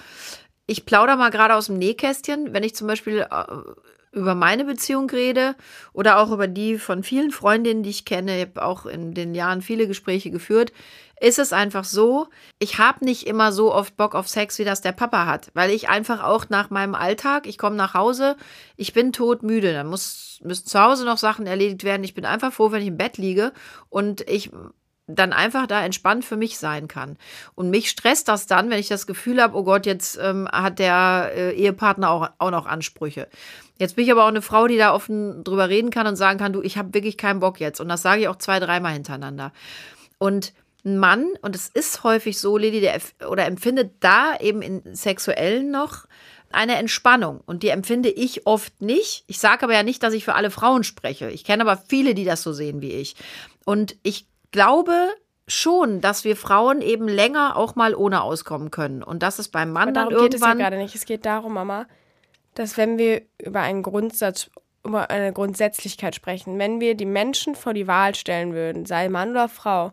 ich 0.66 0.87
plaudere 0.87 1.16
mal 1.16 1.31
gerade 1.31 1.55
aus 1.55 1.66
dem 1.66 1.79
Nähkästchen, 1.79 2.53
wenn 2.53 2.62
ich 2.62 2.74
zum 2.74 2.87
Beispiel 2.87 3.27
äh, 3.31 3.44
über 4.12 4.35
meine 4.35 4.64
Beziehung 4.64 5.11
rede 5.11 5.57
oder 5.92 6.18
auch 6.18 6.31
über 6.31 6.46
die 6.46 6.79
von 6.79 7.03
vielen 7.03 7.31
Freundinnen, 7.31 7.83
die 7.83 7.90
ich 7.90 8.05
kenne, 8.05 8.37
ich 8.37 8.48
habe 8.48 8.64
auch 8.64 8.87
in 8.87 9.12
den 9.12 9.35
Jahren 9.35 9.61
viele 9.61 9.87
Gespräche 9.87 10.31
geführt, 10.31 10.72
ist 11.20 11.38
es 11.38 11.53
einfach 11.53 11.85
so, 11.85 12.29
ich 12.59 12.79
habe 12.79 13.05
nicht 13.05 13.27
immer 13.27 13.53
so 13.53 13.72
oft 13.72 13.96
Bock 13.96 14.14
auf 14.14 14.29
Sex, 14.29 14.59
wie 14.59 14.64
das 14.64 14.81
der 14.81 14.92
Papa 14.92 15.27
hat, 15.27 15.50
weil 15.55 15.70
ich 15.70 15.88
einfach 15.88 16.22
auch 16.22 16.48
nach 16.48 16.70
meinem 16.70 16.94
Alltag, 16.94 17.46
ich 17.46 17.59
komme 17.59 17.77
nach 17.77 17.94
Hause, 17.94 18.37
ich 18.77 18.92
bin 18.92 19.12
todmüde, 19.12 19.72
dann 19.72 19.87
muss, 19.87 20.40
müssen 20.42 20.66
zu 20.66 20.81
Hause 20.81 21.05
noch 21.05 21.18
Sachen 21.18 21.46
erledigt 21.46 21.85
werden, 21.85 22.05
ich 22.05 22.14
bin 22.14 22.24
einfach 22.24 22.53
froh, 22.53 22.72
wenn 22.72 22.83
ich 22.83 22.88
im 22.88 22.96
Bett 22.96 23.16
liege 23.16 23.53
und 23.88 24.29
ich 24.29 24.50
dann 25.06 25.32
einfach 25.32 25.66
da 25.66 25.84
entspannt 25.84 26.24
für 26.24 26.36
mich 26.36 26.58
sein 26.58 26.88
kann. 26.88 27.16
Und 27.54 27.70
mich 27.70 27.90
stresst 27.90 28.28
das 28.28 28.46
dann, 28.46 28.70
wenn 28.70 28.78
ich 28.78 28.88
das 28.88 29.06
Gefühl 29.06 29.42
habe, 29.42 29.56
oh 29.56 29.64
Gott, 29.64 29.86
jetzt 29.86 30.18
ähm, 30.20 30.48
hat 30.50 30.78
der 30.78 31.32
äh, 31.34 31.52
Ehepartner 31.52 32.10
auch, 32.10 32.28
auch 32.38 32.50
noch 32.50 32.66
Ansprüche. 32.66 33.28
Jetzt 33.78 33.96
bin 33.96 34.04
ich 34.04 34.12
aber 34.12 34.24
auch 34.24 34.28
eine 34.28 34.42
Frau, 34.42 34.66
die 34.66 34.78
da 34.78 34.94
offen 34.94 35.44
drüber 35.44 35.68
reden 35.68 35.90
kann 35.90 36.06
und 36.06 36.16
sagen 36.16 36.38
kann, 36.38 36.52
du, 36.52 36.62
ich 36.62 36.78
habe 36.78 36.94
wirklich 36.94 37.18
keinen 37.18 37.40
Bock 37.40 37.60
jetzt. 37.60 37.80
Und 37.80 37.88
das 37.88 38.02
sage 38.02 38.22
ich 38.22 38.28
auch 38.28 38.36
zwei, 38.36 38.60
dreimal 38.60 38.92
hintereinander. 38.92 39.52
Und 40.18 40.54
ein 40.84 40.98
Mann, 40.98 41.26
und 41.42 41.56
es 41.56 41.68
ist 41.68 42.04
häufig 42.04 42.38
so, 42.38 42.56
Lili, 42.56 42.80
der 42.80 43.00
oder 43.28 43.46
empfindet 43.46 43.92
da 44.00 44.36
eben 44.38 44.62
in 44.62 44.94
sexuellen 44.94 45.70
noch 45.70 46.06
eine 46.52 46.76
Entspannung. 46.76 47.40
Und 47.44 47.62
die 47.62 47.68
empfinde 47.68 48.10
ich 48.10 48.46
oft 48.46 48.80
nicht. 48.80 49.24
Ich 49.26 49.38
sage 49.38 49.64
aber 49.64 49.74
ja 49.74 49.82
nicht, 49.82 50.02
dass 50.02 50.14
ich 50.14 50.24
für 50.24 50.34
alle 50.34 50.50
Frauen 50.50 50.84
spreche. 50.84 51.30
Ich 51.30 51.44
kenne 51.44 51.62
aber 51.62 51.82
viele, 51.88 52.14
die 52.14 52.24
das 52.24 52.42
so 52.42 52.52
sehen 52.52 52.80
wie 52.80 52.92
ich. 52.92 53.16
Und 53.64 53.96
ich 54.02 54.26
glaube 54.54 55.08
schon, 55.48 56.00
dass 56.00 56.24
wir 56.24 56.36
Frauen 56.36 56.80
eben 56.80 57.08
länger 57.08 57.56
auch 57.56 57.74
mal 57.74 57.94
ohne 57.94 58.22
auskommen 58.22 58.70
können. 58.70 59.02
Und 59.02 59.22
das 59.22 59.40
ist 59.40 59.48
beim 59.48 59.72
Mann 59.72 59.92
dann 59.92 60.10
irgendwann. 60.10 60.30
geht 60.30 60.34
es 60.34 60.40
ja 60.40 60.54
gerade 60.54 60.76
nicht. 60.76 60.94
Es 60.94 61.04
geht 61.04 61.26
darum, 61.26 61.54
Mama, 61.54 61.86
dass 62.54 62.76
wenn 62.76 62.96
wir 62.96 63.22
über 63.42 63.60
einen 63.60 63.82
Grundsatz, 63.82 64.50
über 64.84 65.10
eine 65.10 65.32
Grundsätzlichkeit 65.32 66.14
sprechen, 66.14 66.58
wenn 66.58 66.80
wir 66.80 66.94
die 66.94 67.04
Menschen 67.04 67.56
vor 67.56 67.74
die 67.74 67.88
Wahl 67.88 68.14
stellen 68.14 68.54
würden, 68.54 68.86
sei 68.86 69.08
Mann 69.08 69.32
oder 69.32 69.48
Frau, 69.48 69.90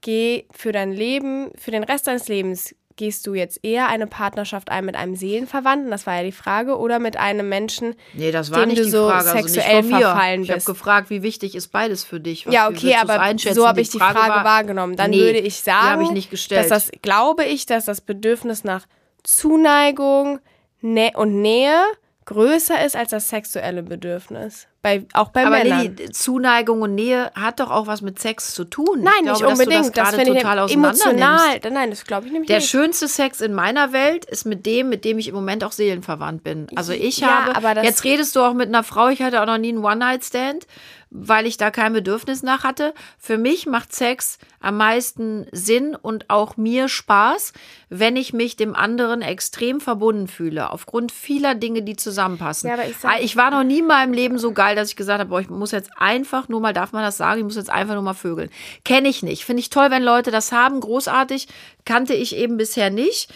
geh 0.00 0.46
für 0.52 0.70
dein 0.70 0.92
Leben, 0.92 1.50
für 1.56 1.72
den 1.72 1.82
Rest 1.82 2.06
deines 2.06 2.28
Lebens, 2.28 2.74
gehst 2.98 3.26
du 3.26 3.32
jetzt 3.32 3.60
eher 3.62 3.88
eine 3.88 4.06
Partnerschaft 4.06 4.70
ein 4.70 4.84
mit 4.84 4.96
einem 4.96 5.14
Seelenverwandten, 5.14 5.90
das 5.90 6.06
war 6.06 6.16
ja 6.16 6.22
die 6.24 6.32
Frage, 6.32 6.76
oder 6.76 6.98
mit 6.98 7.16
einem 7.16 7.48
Menschen, 7.48 7.94
nee, 8.12 8.30
das 8.30 8.50
war 8.50 8.60
dem 8.60 8.68
nicht 8.68 8.80
du 8.80 8.84
die 8.84 8.90
so 8.90 9.08
Frage, 9.08 9.30
sexuell 9.30 9.76
also 9.76 9.88
nicht 9.88 9.98
verfallen 9.98 10.40
bist? 10.40 10.50
Ich 10.50 10.54
habe 10.54 10.72
gefragt, 10.72 11.08
wie 11.08 11.22
wichtig 11.22 11.54
ist 11.54 11.68
beides 11.68 12.04
für 12.04 12.20
dich? 12.20 12.46
Was, 12.46 12.52
ja, 12.52 12.68
okay, 12.68 12.96
aber 12.96 13.38
so 13.38 13.66
habe 13.66 13.80
ich 13.80 13.88
die 13.88 13.98
Frage, 13.98 14.18
Frage 14.18 14.34
war, 14.34 14.44
wahrgenommen. 14.44 14.96
Dann 14.96 15.10
nee, 15.10 15.20
würde 15.20 15.38
ich 15.38 15.60
sagen, 15.60 16.14
ich 16.14 16.28
dass 16.48 16.68
das, 16.68 16.90
glaube 17.00 17.44
ich, 17.44 17.64
dass 17.64 17.86
das 17.86 18.02
Bedürfnis 18.02 18.64
nach 18.64 18.86
Zuneigung 19.22 20.40
und 20.82 21.40
Nähe 21.40 21.82
größer 22.26 22.84
ist 22.84 22.96
als 22.96 23.10
das 23.10 23.28
sexuelle 23.28 23.82
Bedürfnis. 23.82 24.66
Bei, 24.88 25.04
auch 25.12 25.28
bei 25.28 25.44
Aber 25.44 25.58
Männern. 25.58 25.96
Lili, 25.96 26.10
Zuneigung 26.12 26.80
und 26.80 26.94
Nähe 26.94 27.30
hat 27.34 27.60
doch 27.60 27.70
auch 27.70 27.86
was 27.86 28.00
mit 28.00 28.18
Sex 28.18 28.54
zu 28.54 28.64
tun. 28.64 29.02
Nein, 29.02 29.12
ich 29.18 29.24
nicht 29.24 29.38
glaube, 29.38 29.52
unbedingt. 29.52 29.96
das, 29.96 30.12
das 30.12 30.14
finde 30.14 30.38
ich 30.38 30.72
emotional. 30.74 31.60
Nein, 31.70 31.90
das 31.90 32.04
glaube 32.04 32.26
ich 32.26 32.32
nämlich 32.32 32.48
Der 32.48 32.58
nicht. 32.58 32.70
schönste 32.70 33.06
Sex 33.06 33.42
in 33.42 33.52
meiner 33.52 33.92
Welt 33.92 34.24
ist 34.24 34.46
mit 34.46 34.64
dem, 34.64 34.88
mit 34.88 35.04
dem 35.04 35.18
ich 35.18 35.28
im 35.28 35.34
Moment 35.34 35.62
auch 35.62 35.72
seelenverwandt 35.72 36.42
bin. 36.42 36.68
Also 36.74 36.92
ich 36.92 37.18
ja, 37.18 37.52
habe, 37.54 37.82
jetzt 37.82 38.04
redest 38.04 38.34
du 38.34 38.40
auch 38.40 38.54
mit 38.54 38.68
einer 38.68 38.82
Frau, 38.82 39.08
ich 39.08 39.20
hatte 39.20 39.42
auch 39.42 39.46
noch 39.46 39.58
nie 39.58 39.68
einen 39.68 39.84
One-Night-Stand 39.84 40.66
weil 41.10 41.46
ich 41.46 41.56
da 41.56 41.70
kein 41.70 41.92
Bedürfnis 41.92 42.42
nach 42.42 42.64
hatte. 42.64 42.94
Für 43.18 43.38
mich 43.38 43.66
macht 43.66 43.94
Sex 43.94 44.38
am 44.60 44.76
meisten 44.76 45.46
Sinn 45.52 45.94
und 45.94 46.28
auch 46.28 46.56
mir 46.56 46.88
Spaß, 46.88 47.52
wenn 47.88 48.16
ich 48.16 48.32
mich 48.32 48.56
dem 48.56 48.74
anderen 48.74 49.22
extrem 49.22 49.80
verbunden 49.80 50.28
fühle, 50.28 50.70
aufgrund 50.70 51.12
vieler 51.12 51.54
Dinge, 51.54 51.82
die 51.82 51.96
zusammenpassen. 51.96 52.68
Ja, 52.68 52.74
aber 52.74 52.86
ich, 52.86 52.96
sag, 52.96 53.22
ich 53.22 53.36
war 53.36 53.50
noch 53.50 53.64
nie 53.64 53.78
in 53.78 53.86
meinem 53.86 54.12
Leben 54.12 54.38
so 54.38 54.52
geil, 54.52 54.76
dass 54.76 54.90
ich 54.90 54.96
gesagt 54.96 55.20
habe, 55.20 55.30
boah, 55.30 55.40
ich 55.40 55.48
muss 55.48 55.70
jetzt 55.70 55.90
einfach 55.96 56.48
nur 56.48 56.60
mal, 56.60 56.72
darf 56.72 56.92
man 56.92 57.02
das 57.02 57.16
sagen, 57.16 57.38
ich 57.38 57.44
muss 57.44 57.56
jetzt 57.56 57.70
einfach 57.70 57.94
nur 57.94 58.02
mal 58.02 58.14
vögeln. 58.14 58.50
Kenne 58.84 59.08
ich 59.08 59.22
nicht. 59.22 59.44
Finde 59.44 59.60
ich 59.60 59.70
toll, 59.70 59.90
wenn 59.90 60.02
Leute 60.02 60.30
das 60.30 60.52
haben, 60.52 60.80
großartig. 60.80 61.48
Kannte 61.84 62.14
ich 62.14 62.36
eben 62.36 62.56
bisher 62.56 62.90
nicht 62.90 63.32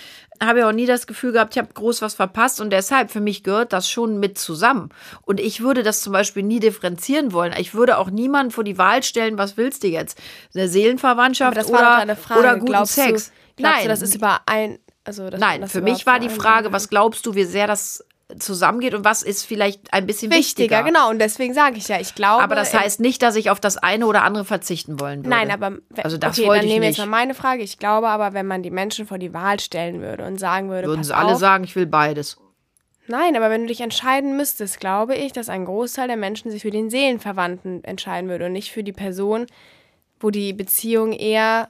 habe 0.47 0.61
ja 0.61 0.69
auch 0.69 0.73
nie 0.73 0.87
das 0.87 1.07
Gefühl 1.07 1.33
gehabt, 1.33 1.55
ich 1.55 1.59
habe 1.63 1.73
groß 1.73 2.03
was 2.03 2.15
verpasst 2.15 2.61
und 2.61 2.71
deshalb 2.71 3.11
für 3.11 3.21
mich 3.21 3.43
gehört 3.43 3.73
das 3.73 3.89
schon 3.89 4.19
mit 4.19 4.39
zusammen. 4.39 4.91
Und 5.23 5.41
ich 5.41 5.61
würde 5.61 5.83
das 5.83 6.01
zum 6.01 6.13
Beispiel 6.13 6.43
nie 6.43 6.61
differenzieren 6.61 7.33
wollen. 7.33 7.55
Ich 7.59 7.75
würde 7.75 7.99
auch 7.99 8.11
niemanden 8.11 8.51
vor 8.51 8.65
die 8.65 8.79
Wahl 8.79 9.03
stellen, 9.03 9.39
was 9.39 9.57
willst 9.57 9.83
du 9.83 9.89
jetzt? 9.89 10.21
Eine 10.55 10.69
Seelenverwandtschaft 10.69 11.57
oder, 11.69 12.17
oder 12.37 12.55
guten 12.55 12.67
glaubst 12.67 12.95
Sex? 12.95 13.33
Du, 13.57 13.63
Nein, 13.63 13.83
du, 13.83 13.89
das 13.89 14.03
ist 14.03 14.15
über 14.15 14.41
ein 14.47 14.79
also 15.05 15.29
Nein, 15.31 15.67
für 15.67 15.81
mich 15.81 16.07
war 16.07 16.21
die 16.21 16.29
Frage, 16.29 16.73
was 16.73 16.89
glaubst 16.89 17.27
du, 17.27 17.35
wie 17.35 17.43
sehr 17.43 17.67
das 17.67 18.05
zusammengeht 18.39 18.95
und 18.95 19.05
was 19.05 19.23
ist 19.23 19.45
vielleicht 19.45 19.93
ein 19.93 20.07
bisschen 20.07 20.31
wichtiger. 20.31 20.79
wichtiger. 20.79 20.83
Genau, 20.83 21.11
und 21.11 21.19
deswegen 21.19 21.55
sage 21.55 21.77
ich 21.77 21.89
ja, 21.89 22.01
ich 22.01 22.15
glaube. 22.15 22.43
Aber 22.43 22.55
das 22.55 22.75
heißt 22.75 23.01
nicht, 23.01 23.23
dass 23.23 23.37
ich 23.37 23.51
auf 23.51 23.61
das 23.61 23.77
eine 23.77 24.07
oder 24.07 24.23
andere 24.25 24.45
verzichten 24.45 25.01
wollen 25.01 25.21
würde. 25.21 25.31
Nein, 25.31 25.51
aber 25.51 25.79
also 26.03 26.19
das 26.19 26.39
okay, 26.39 26.49
wollte 26.49 26.61
dann 26.61 26.67
ich 26.67 26.73
nehmen 26.73 26.83
wir 26.83 26.89
jetzt 26.89 26.99
mal 26.99 27.07
meine 27.07 27.35
Frage. 27.35 27.63
Ich 27.63 27.79
glaube 27.79 28.09
aber, 28.09 28.33
wenn 28.33 28.47
man 28.47 28.63
die 28.63 28.71
Menschen 28.71 29.07
vor 29.07 29.19
die 29.19 29.33
Wahl 29.33 29.61
stellen 29.61 30.01
würde 30.01 30.25
und 30.25 30.39
sagen 30.39 30.71
würde, 30.71 30.89
würden 30.89 31.05
sie 31.05 31.15
alle 31.15 31.33
auf, 31.33 31.39
sagen, 31.39 31.65
ich 31.65 31.77
will 31.77 31.87
beides. 31.87 32.39
Nein, 33.09 33.37
aber 33.37 33.51
wenn 33.51 33.63
du 33.63 33.67
dich 33.69 33.81
entscheiden 33.81 34.37
müsstest, 34.37 34.81
glaube 34.81 35.15
ich, 35.17 35.33
dass 35.33 35.49
ein 35.49 35.65
Großteil 35.65 36.07
der 36.07 36.17
Menschen 36.17 36.51
sich 36.51 36.63
für 36.63 36.71
den 36.71 36.89
Seelenverwandten 36.89 37.83
entscheiden 37.85 38.31
würde 38.31 38.47
und 38.47 38.53
nicht 38.53 38.71
für 38.71 38.85
die 38.85 38.93
Person, 38.93 39.47
wo 40.21 40.31
die 40.31 40.53
Beziehung 40.53 41.13
eher 41.13 41.69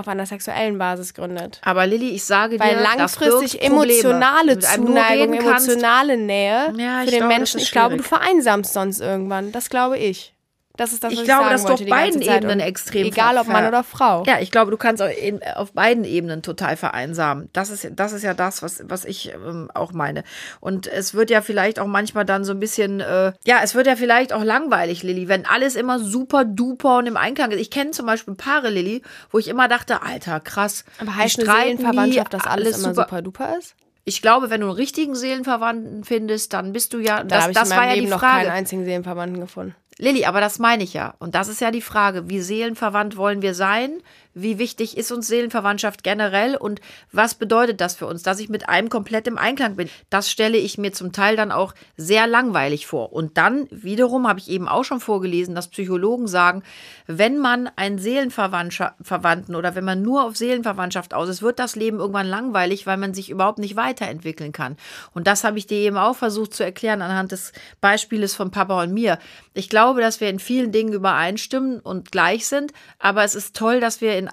auf 0.00 0.08
einer 0.08 0.26
sexuellen 0.26 0.78
Basis 0.78 1.14
gründet. 1.14 1.60
Aber 1.62 1.86
Lilly, 1.86 2.10
ich 2.10 2.24
sage 2.24 2.58
Weil 2.58 2.76
dir, 2.76 2.82
langfristig 2.82 3.62
emotionale 3.62 4.58
Zuneigung, 4.58 5.34
emotionale 5.34 6.16
Nähe 6.16 6.72
ja, 6.76 7.00
für 7.04 7.10
den 7.10 7.18
glaube, 7.18 7.34
Menschen, 7.34 7.60
ich 7.60 7.70
glaube, 7.70 7.96
du 7.96 8.02
vereinsamst 8.02 8.72
sonst 8.72 9.00
irgendwann. 9.00 9.52
Das 9.52 9.70
glaube 9.70 9.98
ich. 9.98 10.34
Das 10.80 10.94
ist 10.94 11.04
das, 11.04 11.10
was 11.10 11.12
ich, 11.12 11.20
ich 11.20 11.24
glaube, 11.26 11.50
das 11.50 11.60
ist 11.60 11.70
auf 11.70 11.84
beiden 11.84 12.22
Ebenen 12.22 12.58
extrem. 12.58 13.06
Egal 13.06 13.36
ob 13.36 13.48
Mann 13.48 13.66
oder 13.66 13.84
Frau. 13.84 14.24
Ja, 14.26 14.40
ich 14.40 14.50
glaube, 14.50 14.70
du 14.70 14.78
kannst 14.78 15.02
in, 15.02 15.42
auf 15.42 15.72
beiden 15.72 16.04
Ebenen 16.04 16.40
total 16.40 16.74
vereinsamen. 16.78 17.50
Das 17.52 17.68
ist, 17.68 17.86
das 17.96 18.14
ist 18.14 18.22
ja 18.22 18.32
das, 18.32 18.62
was, 18.62 18.82
was 18.88 19.04
ich 19.04 19.30
ähm, 19.34 19.70
auch 19.74 19.92
meine. 19.92 20.24
Und 20.58 20.86
es 20.86 21.12
wird 21.12 21.28
ja 21.28 21.42
vielleicht 21.42 21.80
auch 21.80 21.86
manchmal 21.86 22.24
dann 22.24 22.44
so 22.44 22.52
ein 22.52 22.60
bisschen, 22.60 23.00
äh, 23.00 23.34
ja, 23.44 23.58
es 23.62 23.74
wird 23.74 23.88
ja 23.88 23.94
vielleicht 23.94 24.32
auch 24.32 24.42
langweilig, 24.42 25.02
Lilly, 25.02 25.28
wenn 25.28 25.44
alles 25.44 25.76
immer 25.76 25.98
super 25.98 26.46
duper 26.46 26.96
und 26.96 27.06
im 27.06 27.18
Einklang 27.18 27.50
ist. 27.50 27.60
Ich 27.60 27.70
kenne 27.70 27.90
zum 27.90 28.06
Beispiel 28.06 28.34
Paare, 28.34 28.70
Lilly, 28.70 29.02
wo 29.30 29.38
ich 29.38 29.48
immer 29.48 29.68
dachte, 29.68 30.00
Alter, 30.00 30.40
krass. 30.40 30.86
Aber 30.98 31.14
heißt 31.14 31.40
eine 31.40 31.52
Seelenverwandtschaft, 31.52 32.32
dass 32.32 32.46
alles, 32.46 32.68
alles 32.68 32.78
immer 32.78 32.94
super 32.94 33.20
duper 33.20 33.58
ist? 33.58 33.74
Ich 34.04 34.22
glaube, 34.22 34.48
wenn 34.48 34.62
du 34.62 34.68
einen 34.68 34.76
richtigen 34.76 35.14
Seelenverwandten 35.14 36.04
findest, 36.04 36.54
dann 36.54 36.72
bist 36.72 36.94
du 36.94 37.00
ja. 37.00 37.22
Da 37.22 37.48
das, 37.48 37.52
das 37.52 37.70
war 37.70 37.84
ja 37.84 37.92
Leben 37.92 38.06
die 38.06 38.12
Frage. 38.12 38.24
noch 38.24 38.32
keinen 38.44 38.50
einzigen 38.50 38.86
Seelenverwandten 38.86 39.42
gefunden. 39.42 39.74
Lilly, 40.00 40.24
aber 40.24 40.40
das 40.40 40.58
meine 40.58 40.82
ich 40.82 40.94
ja. 40.94 41.14
Und 41.18 41.34
das 41.34 41.48
ist 41.48 41.60
ja 41.60 41.70
die 41.70 41.82
Frage, 41.82 42.28
wie 42.28 42.40
seelenverwandt 42.40 43.16
wollen 43.16 43.42
wir 43.42 43.54
sein? 43.54 44.00
Wie 44.32 44.58
wichtig 44.58 44.96
ist 44.96 45.10
uns 45.10 45.26
Seelenverwandtschaft 45.26 46.04
generell 46.04 46.56
und 46.56 46.80
was 47.10 47.34
bedeutet 47.34 47.80
das 47.80 47.96
für 47.96 48.06
uns, 48.06 48.22
dass 48.22 48.38
ich 48.38 48.48
mit 48.48 48.68
einem 48.68 48.88
komplett 48.88 49.26
im 49.26 49.36
Einklang 49.36 49.74
bin? 49.74 49.90
Das 50.08 50.30
stelle 50.30 50.56
ich 50.56 50.78
mir 50.78 50.92
zum 50.92 51.10
Teil 51.10 51.34
dann 51.34 51.50
auch 51.50 51.74
sehr 51.96 52.28
langweilig 52.28 52.86
vor. 52.86 53.12
Und 53.12 53.36
dann 53.36 53.66
wiederum 53.72 54.28
habe 54.28 54.38
ich 54.38 54.48
eben 54.48 54.68
auch 54.68 54.84
schon 54.84 55.00
vorgelesen, 55.00 55.56
dass 55.56 55.66
Psychologen 55.68 56.28
sagen, 56.28 56.62
wenn 57.08 57.38
man 57.38 57.68
einen 57.74 57.98
Seelenverwandten 57.98 59.56
oder 59.56 59.74
wenn 59.74 59.84
man 59.84 60.00
nur 60.00 60.24
auf 60.24 60.36
Seelenverwandtschaft 60.36 61.12
aus 61.12 61.28
ist, 61.28 61.42
wird 61.42 61.58
das 61.58 61.74
Leben 61.74 61.98
irgendwann 61.98 62.28
langweilig, 62.28 62.86
weil 62.86 62.98
man 62.98 63.12
sich 63.14 63.30
überhaupt 63.30 63.58
nicht 63.58 63.74
weiterentwickeln 63.74 64.52
kann. 64.52 64.76
Und 65.12 65.26
das 65.26 65.42
habe 65.42 65.58
ich 65.58 65.66
dir 65.66 65.78
eben 65.78 65.96
auch 65.96 66.14
versucht 66.14 66.54
zu 66.54 66.62
erklären 66.62 67.02
anhand 67.02 67.32
des 67.32 67.52
Beispieles 67.80 68.36
von 68.36 68.52
Papa 68.52 68.80
und 68.84 68.94
mir. 68.94 69.18
Ich 69.54 69.68
glaube, 69.68 69.89
dass 69.98 70.20
wir 70.20 70.28
in 70.28 70.38
vielen 70.38 70.72
Dingen 70.72 70.92
übereinstimmen 70.92 71.80
und 71.80 72.12
gleich 72.12 72.46
sind, 72.46 72.72
aber 72.98 73.24
es 73.24 73.34
ist 73.34 73.56
toll, 73.56 73.80
dass 73.80 74.00
wir 74.00 74.16
in 74.16 74.30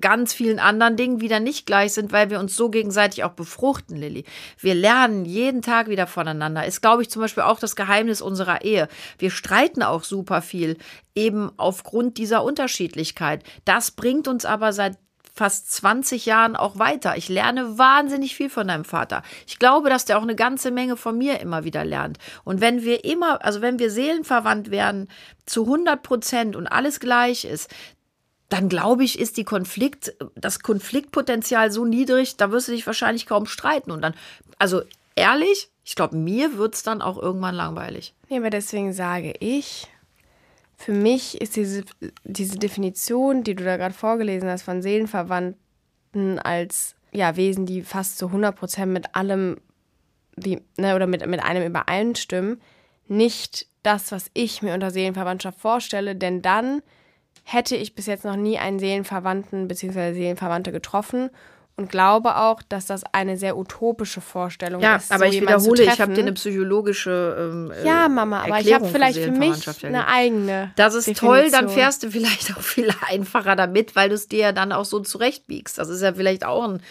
ganz 0.00 0.32
vielen 0.32 0.58
anderen 0.58 0.96
Dingen 0.96 1.20
wieder 1.20 1.38
nicht 1.38 1.66
gleich 1.66 1.92
sind, 1.92 2.12
weil 2.12 2.30
wir 2.30 2.40
uns 2.40 2.56
so 2.56 2.70
gegenseitig 2.70 3.24
auch 3.24 3.32
befruchten, 3.32 3.96
Lilly. 3.96 4.24
Wir 4.58 4.74
lernen 4.74 5.26
jeden 5.26 5.60
Tag 5.60 5.88
wieder 5.88 6.06
voneinander. 6.06 6.64
Ist, 6.64 6.80
glaube 6.80 7.02
ich, 7.02 7.10
zum 7.10 7.20
Beispiel 7.20 7.42
auch 7.42 7.58
das 7.60 7.76
Geheimnis 7.76 8.22
unserer 8.22 8.64
Ehe. 8.64 8.88
Wir 9.18 9.30
streiten 9.30 9.82
auch 9.82 10.04
super 10.04 10.40
viel, 10.40 10.78
eben 11.14 11.52
aufgrund 11.58 12.16
dieser 12.16 12.42
Unterschiedlichkeit. 12.42 13.44
Das 13.66 13.90
bringt 13.90 14.28
uns 14.28 14.46
aber 14.46 14.72
seit 14.72 14.96
fast 15.34 15.72
20 15.72 16.26
Jahren 16.26 16.56
auch 16.56 16.78
weiter. 16.78 17.16
Ich 17.16 17.28
lerne 17.28 17.78
wahnsinnig 17.78 18.36
viel 18.36 18.50
von 18.50 18.68
deinem 18.68 18.84
Vater. 18.84 19.22
Ich 19.46 19.58
glaube, 19.58 19.88
dass 19.88 20.04
der 20.04 20.18
auch 20.18 20.22
eine 20.22 20.36
ganze 20.36 20.70
Menge 20.70 20.96
von 20.96 21.16
mir 21.16 21.40
immer 21.40 21.64
wieder 21.64 21.84
lernt. 21.84 22.18
Und 22.44 22.60
wenn 22.60 22.82
wir 22.82 23.04
immer, 23.04 23.44
also 23.44 23.62
wenn 23.62 23.78
wir 23.78 23.90
seelenverwandt 23.90 24.70
werden 24.70 25.08
zu 25.46 25.62
100 25.64 26.02
Prozent 26.02 26.56
und 26.56 26.66
alles 26.66 27.00
gleich 27.00 27.44
ist, 27.44 27.70
dann 28.50 28.68
glaube 28.68 29.04
ich, 29.04 29.18
ist 29.18 29.38
die 29.38 29.44
Konflikt, 29.44 30.14
das 30.34 30.60
Konfliktpotenzial 30.60 31.72
so 31.72 31.86
niedrig, 31.86 32.36
da 32.36 32.50
wirst 32.50 32.68
du 32.68 32.72
dich 32.72 32.86
wahrscheinlich 32.86 33.24
kaum 33.24 33.46
streiten. 33.46 33.90
Und 33.90 34.02
dann, 34.02 34.14
also 34.58 34.82
ehrlich, 35.14 35.70
ich 35.84 35.94
glaube, 35.94 36.16
mir 36.16 36.58
wird 36.58 36.74
es 36.74 36.82
dann 36.82 37.00
auch 37.00 37.16
irgendwann 37.16 37.54
langweilig. 37.54 38.14
Ja, 38.28 38.38
aber 38.38 38.50
deswegen 38.50 38.92
sage 38.92 39.32
ich, 39.40 39.88
für 40.82 40.92
mich 40.92 41.40
ist 41.40 41.54
diese, 41.54 41.84
diese 42.24 42.58
Definition, 42.58 43.44
die 43.44 43.54
du 43.54 43.62
da 43.62 43.76
gerade 43.76 43.94
vorgelesen 43.94 44.48
hast, 44.48 44.62
von 44.62 44.82
Seelenverwandten 44.82 46.40
als 46.40 46.96
ja, 47.12 47.36
Wesen, 47.36 47.66
die 47.66 47.82
fast 47.82 48.18
zu 48.18 48.26
100 48.26 48.56
Prozent 48.56 48.92
mit 48.92 49.14
allem 49.14 49.58
wie, 50.34 50.60
ne, 50.76 50.96
oder 50.96 51.06
mit, 51.06 51.24
mit 51.28 51.40
einem 51.40 51.64
übereinstimmen, 51.64 52.60
nicht 53.06 53.68
das, 53.84 54.10
was 54.10 54.28
ich 54.34 54.60
mir 54.62 54.74
unter 54.74 54.90
Seelenverwandtschaft 54.90 55.60
vorstelle, 55.60 56.16
denn 56.16 56.42
dann 56.42 56.82
hätte 57.44 57.76
ich 57.76 57.94
bis 57.94 58.06
jetzt 58.06 58.24
noch 58.24 58.36
nie 58.36 58.58
einen 58.58 58.80
Seelenverwandten 58.80 59.68
bzw. 59.68 60.14
Seelenverwandte 60.14 60.72
getroffen 60.72 61.30
und 61.76 61.90
glaube 61.90 62.36
auch, 62.36 62.62
dass 62.62 62.86
das 62.86 63.02
eine 63.12 63.36
sehr 63.36 63.56
utopische 63.56 64.20
Vorstellung 64.20 64.82
ja, 64.82 64.96
ist. 64.96 65.10
Ja, 65.10 65.16
aber 65.16 65.26
so 65.26 65.32
ich 65.32 65.40
wiederhole, 65.40 65.84
ich 65.84 66.00
habe 66.00 66.12
dir 66.12 66.20
eine 66.20 66.32
psychologische 66.32 67.36
ähm, 67.38 67.72
äh, 67.72 67.86
Ja, 67.86 68.08
Mama, 68.08 68.42
aber 68.42 68.60
ich 68.60 68.72
habe 68.72 68.86
vielleicht 68.86 69.18
für 69.18 69.30
mich 69.30 69.84
eine 69.84 70.06
eigene. 70.06 70.72
Das 70.76 70.94
ist 70.94 71.06
Definition. 71.06 71.30
toll, 71.30 71.50
dann 71.50 71.68
fährst 71.68 72.02
du 72.02 72.10
vielleicht 72.10 72.56
auch 72.56 72.60
viel 72.62 72.90
einfacher 73.08 73.56
damit, 73.56 73.96
weil 73.96 74.10
du 74.10 74.14
es 74.14 74.28
dir 74.28 74.38
ja 74.38 74.52
dann 74.52 74.72
auch 74.72 74.84
so 74.84 75.00
zurechtbiegst. 75.00 75.78
Das 75.78 75.88
ist 75.88 76.02
ja 76.02 76.12
vielleicht 76.12 76.44
auch 76.44 76.68
ein 76.68 76.82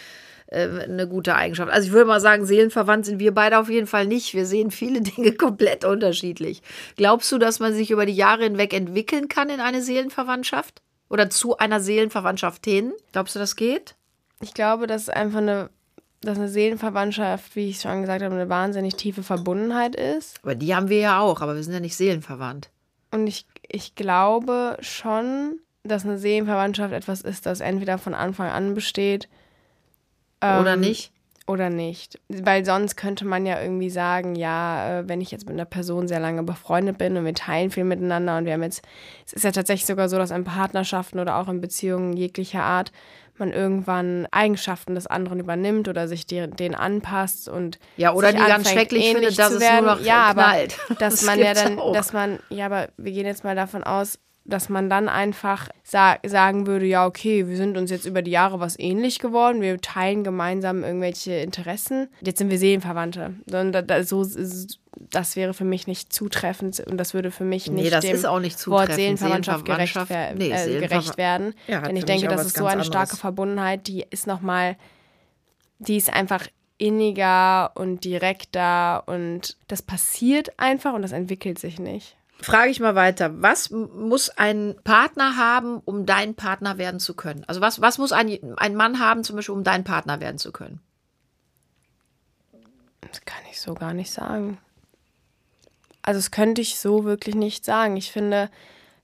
äh, 0.52 0.84
eine 0.84 1.08
gute 1.08 1.34
Eigenschaft. 1.34 1.72
Also 1.72 1.86
ich 1.86 1.92
würde 1.92 2.06
mal 2.06 2.20
sagen, 2.20 2.44
seelenverwandt 2.44 3.06
sind 3.06 3.18
wir 3.18 3.32
beide 3.32 3.58
auf 3.58 3.70
jeden 3.70 3.86
Fall 3.86 4.06
nicht. 4.06 4.34
Wir 4.34 4.46
sehen 4.46 4.70
viele 4.70 5.00
Dinge 5.00 5.32
komplett 5.32 5.84
unterschiedlich. 5.84 6.62
Glaubst 6.96 7.32
du, 7.32 7.38
dass 7.38 7.58
man 7.60 7.72
sich 7.72 7.90
über 7.90 8.04
die 8.04 8.14
Jahre 8.14 8.44
hinweg 8.44 8.74
entwickeln 8.74 9.28
kann 9.28 9.48
in 9.48 9.60
eine 9.60 9.80
Seelenverwandtschaft? 9.80 10.82
Oder 11.08 11.30
zu 11.30 11.56
einer 11.58 11.80
Seelenverwandtschaft 11.80 12.64
hin? 12.64 12.92
Glaubst 13.12 13.34
du, 13.34 13.38
das 13.38 13.56
geht? 13.56 13.94
Ich 14.42 14.54
glaube, 14.54 14.86
dass 14.86 15.08
einfach 15.08 15.38
eine, 15.38 15.70
dass 16.20 16.36
eine 16.36 16.48
Seelenverwandtschaft, 16.48 17.56
wie 17.56 17.70
ich 17.70 17.80
schon 17.80 18.02
gesagt 18.02 18.22
habe, 18.22 18.34
eine 18.34 18.48
wahnsinnig 18.48 18.96
tiefe 18.96 19.22
Verbundenheit 19.22 19.96
ist. 19.96 20.38
Aber 20.42 20.54
die 20.54 20.74
haben 20.74 20.88
wir 20.88 20.98
ja 20.98 21.20
auch, 21.20 21.40
aber 21.40 21.54
wir 21.54 21.62
sind 21.62 21.72
ja 21.72 21.80
nicht 21.80 21.96
seelenverwandt. 21.96 22.70
Und 23.10 23.26
ich, 23.26 23.46
ich 23.68 23.94
glaube 23.94 24.76
schon, 24.80 25.58
dass 25.84 26.04
eine 26.04 26.18
Seelenverwandtschaft 26.18 26.92
etwas 26.92 27.22
ist, 27.22 27.46
das 27.46 27.60
entweder 27.60 27.98
von 27.98 28.14
Anfang 28.14 28.48
an 28.50 28.74
besteht 28.74 29.28
oder 30.42 30.74
ähm, 30.74 30.80
nicht? 30.80 31.12
Oder 31.46 31.70
nicht. 31.70 32.20
Weil 32.28 32.64
sonst 32.64 32.96
könnte 32.96 33.24
man 33.24 33.46
ja 33.46 33.60
irgendwie 33.60 33.90
sagen, 33.90 34.36
ja, 34.36 35.00
äh, 35.00 35.08
wenn 35.08 35.20
ich 35.20 35.30
jetzt 35.32 35.46
mit 35.46 35.54
einer 35.54 35.64
Person 35.64 36.06
sehr 36.06 36.20
lange 36.20 36.42
befreundet 36.44 36.98
bin 36.98 37.16
und 37.16 37.24
wir 37.24 37.34
teilen 37.34 37.70
viel 37.70 37.84
miteinander 37.84 38.38
und 38.38 38.44
wir 38.44 38.52
haben 38.52 38.62
jetzt, 38.62 38.82
es 39.26 39.32
ist 39.32 39.44
ja 39.44 39.50
tatsächlich 39.50 39.86
sogar 39.86 40.08
so, 40.08 40.18
dass 40.18 40.30
in 40.30 40.44
Partnerschaften 40.44 41.18
oder 41.18 41.36
auch 41.36 41.48
in 41.48 41.60
Beziehungen 41.60 42.12
jeglicher 42.12 42.62
Art 42.62 42.92
man 43.38 43.52
irgendwann 43.52 44.26
Eigenschaften 44.30 44.94
des 44.94 45.06
anderen 45.06 45.40
übernimmt 45.40 45.88
oder 45.88 46.08
sich 46.08 46.26
denen 46.26 46.74
anpasst 46.74 47.48
und 47.48 47.78
ja 47.96 48.12
oder 48.12 48.32
die 48.32 48.38
ganz 48.38 48.70
schrecklich 48.70 49.12
findet, 49.12 49.38
dass 49.38 49.52
es 49.52 49.72
nur 49.72 49.80
noch 49.82 50.00
ja, 50.00 50.32
knallt. 50.32 50.76
Aber, 50.86 50.94
dass 50.98 51.16
das 51.16 51.22
man 51.24 51.38
ja 51.38 51.54
dann, 51.54 51.78
auch. 51.78 51.92
dass 51.92 52.12
man 52.12 52.38
ja, 52.50 52.66
aber 52.66 52.88
wir 52.96 53.12
gehen 53.12 53.26
jetzt 53.26 53.44
mal 53.44 53.56
davon 53.56 53.84
aus, 53.84 54.18
dass 54.44 54.68
man 54.68 54.90
dann 54.90 55.08
einfach 55.08 55.68
sa 55.84 56.16
sagen 56.24 56.66
würde, 56.66 56.86
ja, 56.86 57.06
okay, 57.06 57.48
wir 57.48 57.56
sind 57.56 57.76
uns 57.76 57.90
jetzt 57.90 58.06
über 58.06 58.22
die 58.22 58.32
Jahre 58.32 58.58
was 58.60 58.78
ähnlich 58.78 59.18
geworden, 59.18 59.60
wir 59.60 59.80
teilen 59.80 60.24
gemeinsam 60.24 60.82
irgendwelche 60.82 61.34
Interessen, 61.34 62.08
jetzt 62.22 62.38
sind 62.38 62.50
wir 62.50 62.58
Seelenverwandte. 62.58 63.34
So, 64.04 64.26
das 65.10 65.36
wäre 65.36 65.54
für 65.54 65.64
mich 65.64 65.86
nicht 65.86 66.12
zutreffend 66.12 66.80
und 66.80 66.96
das 66.98 67.14
würde 67.14 67.30
für 67.30 67.44
mich 67.44 67.70
nicht 67.70 67.84
nee, 67.84 67.90
das 67.90 68.04
dem 68.04 68.14
ist 68.14 68.26
auch 68.26 68.40
nicht 68.40 68.66
Wort 68.66 68.92
Seelenverwandtschaft, 68.92 69.64
gerecht, 69.64 69.96
nee, 70.36 70.50
äh, 70.50 70.80
gerecht 70.80 71.16
werden. 71.18 71.54
Ja, 71.68 71.80
Denn 71.80 71.96
ich 71.96 72.04
denke, 72.04 72.28
das 72.28 72.46
ist 72.46 72.56
so 72.56 72.66
eine 72.66 72.84
starke 72.84 73.16
Verbundenheit, 73.16 73.86
die 73.86 74.04
ist 74.10 74.26
nochmal, 74.26 74.76
die 75.78 75.96
ist 75.96 76.12
einfach 76.12 76.46
inniger 76.78 77.70
und 77.76 78.04
direkter 78.04 79.04
und 79.06 79.56
das 79.68 79.82
passiert 79.82 80.58
einfach 80.58 80.94
und 80.94 81.02
das 81.02 81.12
entwickelt 81.12 81.60
sich 81.60 81.78
nicht 81.78 82.16
frage 82.42 82.70
ich 82.70 82.80
mal 82.80 82.94
weiter. 82.94 83.42
Was 83.42 83.70
muss 83.70 84.30
ein 84.30 84.74
Partner 84.84 85.36
haben, 85.36 85.80
um 85.84 86.06
dein 86.06 86.34
Partner 86.34 86.78
werden 86.78 87.00
zu 87.00 87.14
können? 87.14 87.44
Also 87.46 87.60
was, 87.60 87.80
was 87.80 87.98
muss 87.98 88.12
ein, 88.12 88.38
ein 88.56 88.74
Mann 88.74 88.98
haben, 88.98 89.24
zum 89.24 89.36
Beispiel, 89.36 89.54
um 89.54 89.64
dein 89.64 89.84
Partner 89.84 90.20
werden 90.20 90.38
zu 90.38 90.52
können? 90.52 90.80
Das 93.00 93.20
kann 93.24 93.42
ich 93.50 93.60
so 93.60 93.74
gar 93.74 93.94
nicht 93.94 94.10
sagen. 94.10 94.58
Also 96.02 96.18
das 96.18 96.30
könnte 96.30 96.60
ich 96.60 96.78
so 96.78 97.04
wirklich 97.04 97.34
nicht 97.34 97.64
sagen. 97.64 97.96
Ich 97.96 98.10
finde, 98.10 98.50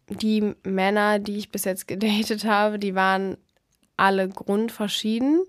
die 0.09 0.55
Männer, 0.65 1.19
die 1.19 1.39
ich 1.39 1.51
bis 1.51 1.65
jetzt 1.65 1.89
gedatet 1.89 2.45
habe, 2.45 2.79
die 2.79 2.95
waren 2.95 3.37
alle 3.97 4.29
grundverschieden. 4.29 5.45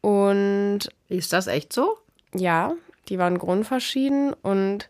Und. 0.00 0.80
Ist 1.08 1.32
das 1.32 1.46
echt 1.46 1.72
so? 1.72 1.98
Ja, 2.34 2.74
die 3.08 3.18
waren 3.18 3.38
grundverschieden 3.38 4.32
und 4.32 4.88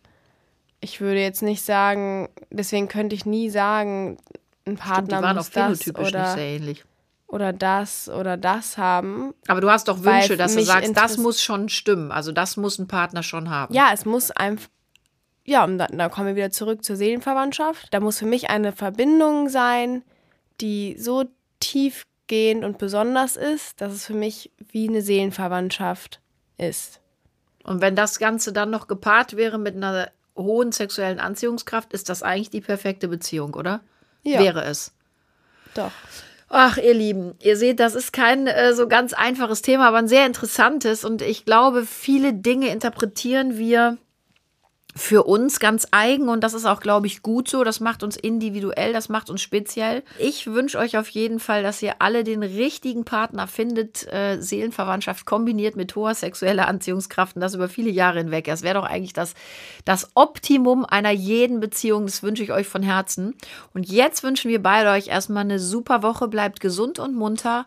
ich 0.83 1.01
würde 1.01 1.21
jetzt 1.21 1.43
nicht 1.43 1.63
sagen, 1.63 2.29
deswegen 2.51 2.89
könnte 2.89 3.15
ich 3.15 3.25
nie 3.25 3.49
sagen, 3.49 4.19
ein 4.67 4.77
Partner 4.77 4.97
Stimmt, 4.97 5.11
die 5.11 5.23
waren 5.23 5.37
muss 5.37 5.49
auch 5.49 5.53
das 5.53 6.09
oder, 6.13 6.23
nicht 6.23 6.35
sehr 6.35 6.49
ähnlich. 6.49 6.85
oder 7.29 7.53
das 7.53 8.09
oder 8.09 8.37
das 8.37 8.77
haben. 8.77 9.33
Aber 9.47 9.61
du 9.61 9.71
hast 9.71 9.89
doch 9.89 10.03
Wünsche, 10.03 10.37
dass 10.37 10.55
du 10.55 10.63
sagst, 10.63 10.95
das 10.97 11.17
muss 11.19 11.41
schon 11.41 11.69
stimmen. 11.69 12.11
Also 12.11 12.33
das 12.33 12.57
muss 12.57 12.79
ein 12.79 12.89
Partner 12.89 13.23
schon 13.23 13.49
haben. 13.49 13.73
Ja, 13.73 13.91
es 13.95 14.05
muss 14.05 14.31
einfach 14.33 14.69
ja, 15.45 15.65
und 15.65 15.79
dann, 15.79 15.99
dann 15.99 16.11
kommen 16.11 16.29
wir 16.29 16.37
wieder 16.37 16.51
zurück 16.53 16.85
zur 16.85 16.95
Seelenverwandtschaft. 16.95 17.93
Da 17.93 17.99
muss 17.99 18.19
für 18.21 18.27
mich 18.27 18.51
eine 18.51 18.73
Verbindung 18.73 19.49
sein, 19.49 20.05
die 20.61 20.97
so 20.99 21.25
tiefgehend 21.59 22.65
und 22.65 22.79
besonders 22.79 23.37
ist, 23.37 23.81
dass 23.81 23.93
es 23.93 24.07
für 24.07 24.15
mich 24.15 24.53
wie 24.71 24.89
eine 24.89 25.03
Seelenverwandtschaft 25.03 26.21
ist. 26.59 27.01
Und 27.65 27.81
wenn 27.81 27.97
das 27.97 28.21
Ganze 28.21 28.53
dann 28.53 28.71
noch 28.71 28.87
gepaart 28.87 29.37
wäre 29.37 29.59
mit 29.59 29.75
einer 29.75 30.11
hohen 30.37 30.73
sexuellen 30.73 31.21
Anziehungskraft 31.21 31.93
ist 31.93 32.09
das 32.09 32.23
eigentlich 32.23 32.51
die 32.51 32.61
perfekte 32.61 33.09
Beziehung, 33.09 33.55
oder? 33.55 33.81
Ja. 34.23 34.41
Wäre 34.41 34.65
es. 34.65 34.93
Doch. 35.75 35.93
Ach, 36.49 36.77
ihr 36.77 36.93
Lieben, 36.93 37.35
ihr 37.41 37.57
seht, 37.57 37.81
das 37.81 37.95
ist 37.95 38.13
kein 38.13 38.47
äh, 38.47 38.75
so 38.75 38.87
ganz 38.87 39.15
einfaches 39.15 39.63
Thema, 39.63 39.89
aber 39.89 39.97
ein 39.97 40.09
sehr 40.09 40.27
interessantes. 40.27 41.03
Und 41.05 41.23
ich 41.23 41.47
glaube, 41.47 41.87
viele 41.87 42.35
Dinge 42.35 42.69
interpretieren 42.69 43.57
wir 43.57 43.97
für 44.95 45.25
uns 45.25 45.59
ganz 45.59 45.89
eigen 45.91 46.29
und 46.29 46.45
das 46.45 46.53
ist 46.53 46.67
auch, 46.67 46.81
glaube 46.81 47.07
ich, 47.07 47.23
gut 47.23 47.49
so. 47.49 47.65
Das 47.65 47.81
macht 47.81 48.03
uns 48.03 48.17
individuell, 48.17 48.93
das 48.93 49.09
macht 49.09 49.31
uns 49.31 49.41
speziell. 49.41 50.03
Ich 50.19 50.47
wünsche 50.47 50.79
euch 50.79 50.99
auf 50.99 51.09
jeden 51.09 51.41
Fall, 51.41 51.63
dass 51.63 51.81
ihr 51.81 51.95
alle 52.01 52.25
den 52.25 52.43
richtigen 52.43 53.05
Partner 53.05 53.47
findet. 53.47 54.07
Äh, 54.13 54.41
Seelenverwandtschaft 54.41 55.25
kombiniert 55.25 55.77
mit 55.77 55.97
hoher 55.97 56.15
sexueller 56.15 56.69
Anziehungskraft 56.69 57.37
und 57.37 57.41
das 57.41 57.55
über 57.55 57.71
viele 57.71 57.91
Jahre 57.91 58.19
hinweg. 58.19 58.45
Das 58.45 58.63
wäre 58.63 58.75
doch 58.75 58.85
eigentlich 58.85 59.15
das, 59.15 59.33
das 59.87 60.11
Optimum 60.15 60.85
einer 60.85 61.11
jeden 61.11 61.61
Beziehung. 61.61 62.05
Das 62.05 62.23
wünsche 62.23 62.43
ich 62.43 62.53
euch 62.53 62.67
von 62.67 62.83
Herzen. 62.83 63.35
Und 63.73 63.89
jetzt 63.89 64.23
wünschen 64.23 64.51
wir 64.51 64.63
beide 64.63 64.91
euch 64.91 65.09
erstmal 65.09 65.45
eine 65.45 65.59
super 65.59 66.03
Woche. 66.03 66.29
Bleibt 66.29 66.61
gesund 66.61 66.99
und 66.99 67.15
munter. 67.15 67.65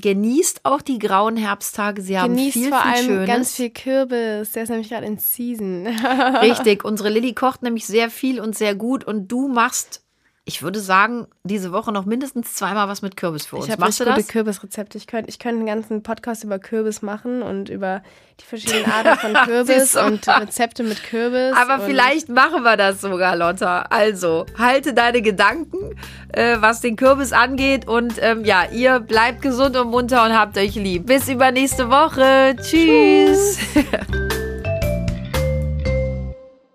Genießt 0.00 0.60
auch 0.62 0.80
die 0.80 0.98
grauen 0.98 1.36
Herbsttage. 1.36 2.00
Sie 2.00 2.18
haben 2.18 2.34
Genießt 2.34 2.52
viel, 2.54 2.68
vor 2.70 2.80
viel 2.80 2.92
allem 2.92 3.04
Schönes. 3.04 3.26
ganz 3.26 3.54
viel 3.56 3.70
Kürbis. 3.70 4.52
Der 4.52 4.62
ist 4.62 4.70
nämlich 4.70 4.88
gerade 4.88 5.04
in 5.04 5.18
Season. 5.18 5.86
Richtig. 5.86 6.60
Unsere 6.84 7.08
Lilly 7.08 7.34
kocht 7.34 7.62
nämlich 7.62 7.86
sehr 7.86 8.10
viel 8.10 8.40
und 8.40 8.56
sehr 8.56 8.74
gut 8.74 9.04
und 9.04 9.28
du 9.28 9.48
machst 9.48 10.02
ich 10.44 10.62
würde 10.62 10.80
sagen, 10.80 11.28
diese 11.44 11.70
Woche 11.70 11.92
noch 11.92 12.04
mindestens 12.04 12.54
zweimal 12.54 12.88
was 12.88 13.00
mit 13.00 13.16
Kürbis 13.16 13.46
für 13.46 13.56
uns. 13.56 13.66
Ich 13.66 13.70
habe 13.70 13.80
Machst 13.80 14.00
du 14.00 14.04
gute 14.04 14.24
Kürbisrezepte. 14.24 14.98
Ich 14.98 15.06
könnte 15.06 15.30
ich 15.30 15.38
könnt 15.38 15.58
einen 15.58 15.66
ganzen 15.66 16.02
Podcast 16.02 16.42
über 16.42 16.58
Kürbis 16.58 17.00
machen 17.00 17.42
und 17.42 17.68
über 17.68 18.02
die 18.40 18.44
verschiedenen 18.44 18.90
Arten 18.90 19.16
von 19.20 19.34
Kürbis 19.44 19.94
und 19.94 20.26
Rezepte 20.26 20.82
mit 20.82 21.04
Kürbis. 21.04 21.54
Aber 21.56 21.78
vielleicht 21.84 22.28
machen 22.28 22.64
wir 22.64 22.76
das 22.76 23.00
sogar, 23.00 23.36
Lotta. 23.36 23.82
Also, 23.82 24.46
halte 24.58 24.94
deine 24.94 25.22
Gedanken, 25.22 25.96
äh, 26.32 26.56
was 26.58 26.80
den 26.80 26.96
Kürbis 26.96 27.32
angeht. 27.32 27.86
Und 27.86 28.14
ähm, 28.18 28.44
ja, 28.44 28.64
ihr 28.72 28.98
bleibt 28.98 29.42
gesund 29.42 29.76
und 29.76 29.90
munter 29.92 30.24
und 30.24 30.36
habt 30.36 30.58
euch 30.58 30.74
lieb. 30.74 31.06
Bis 31.06 31.28
übernächste 31.28 31.88
Woche. 31.88 32.56
Tschüss. 32.60 33.58
Tschüss. 33.72 34.32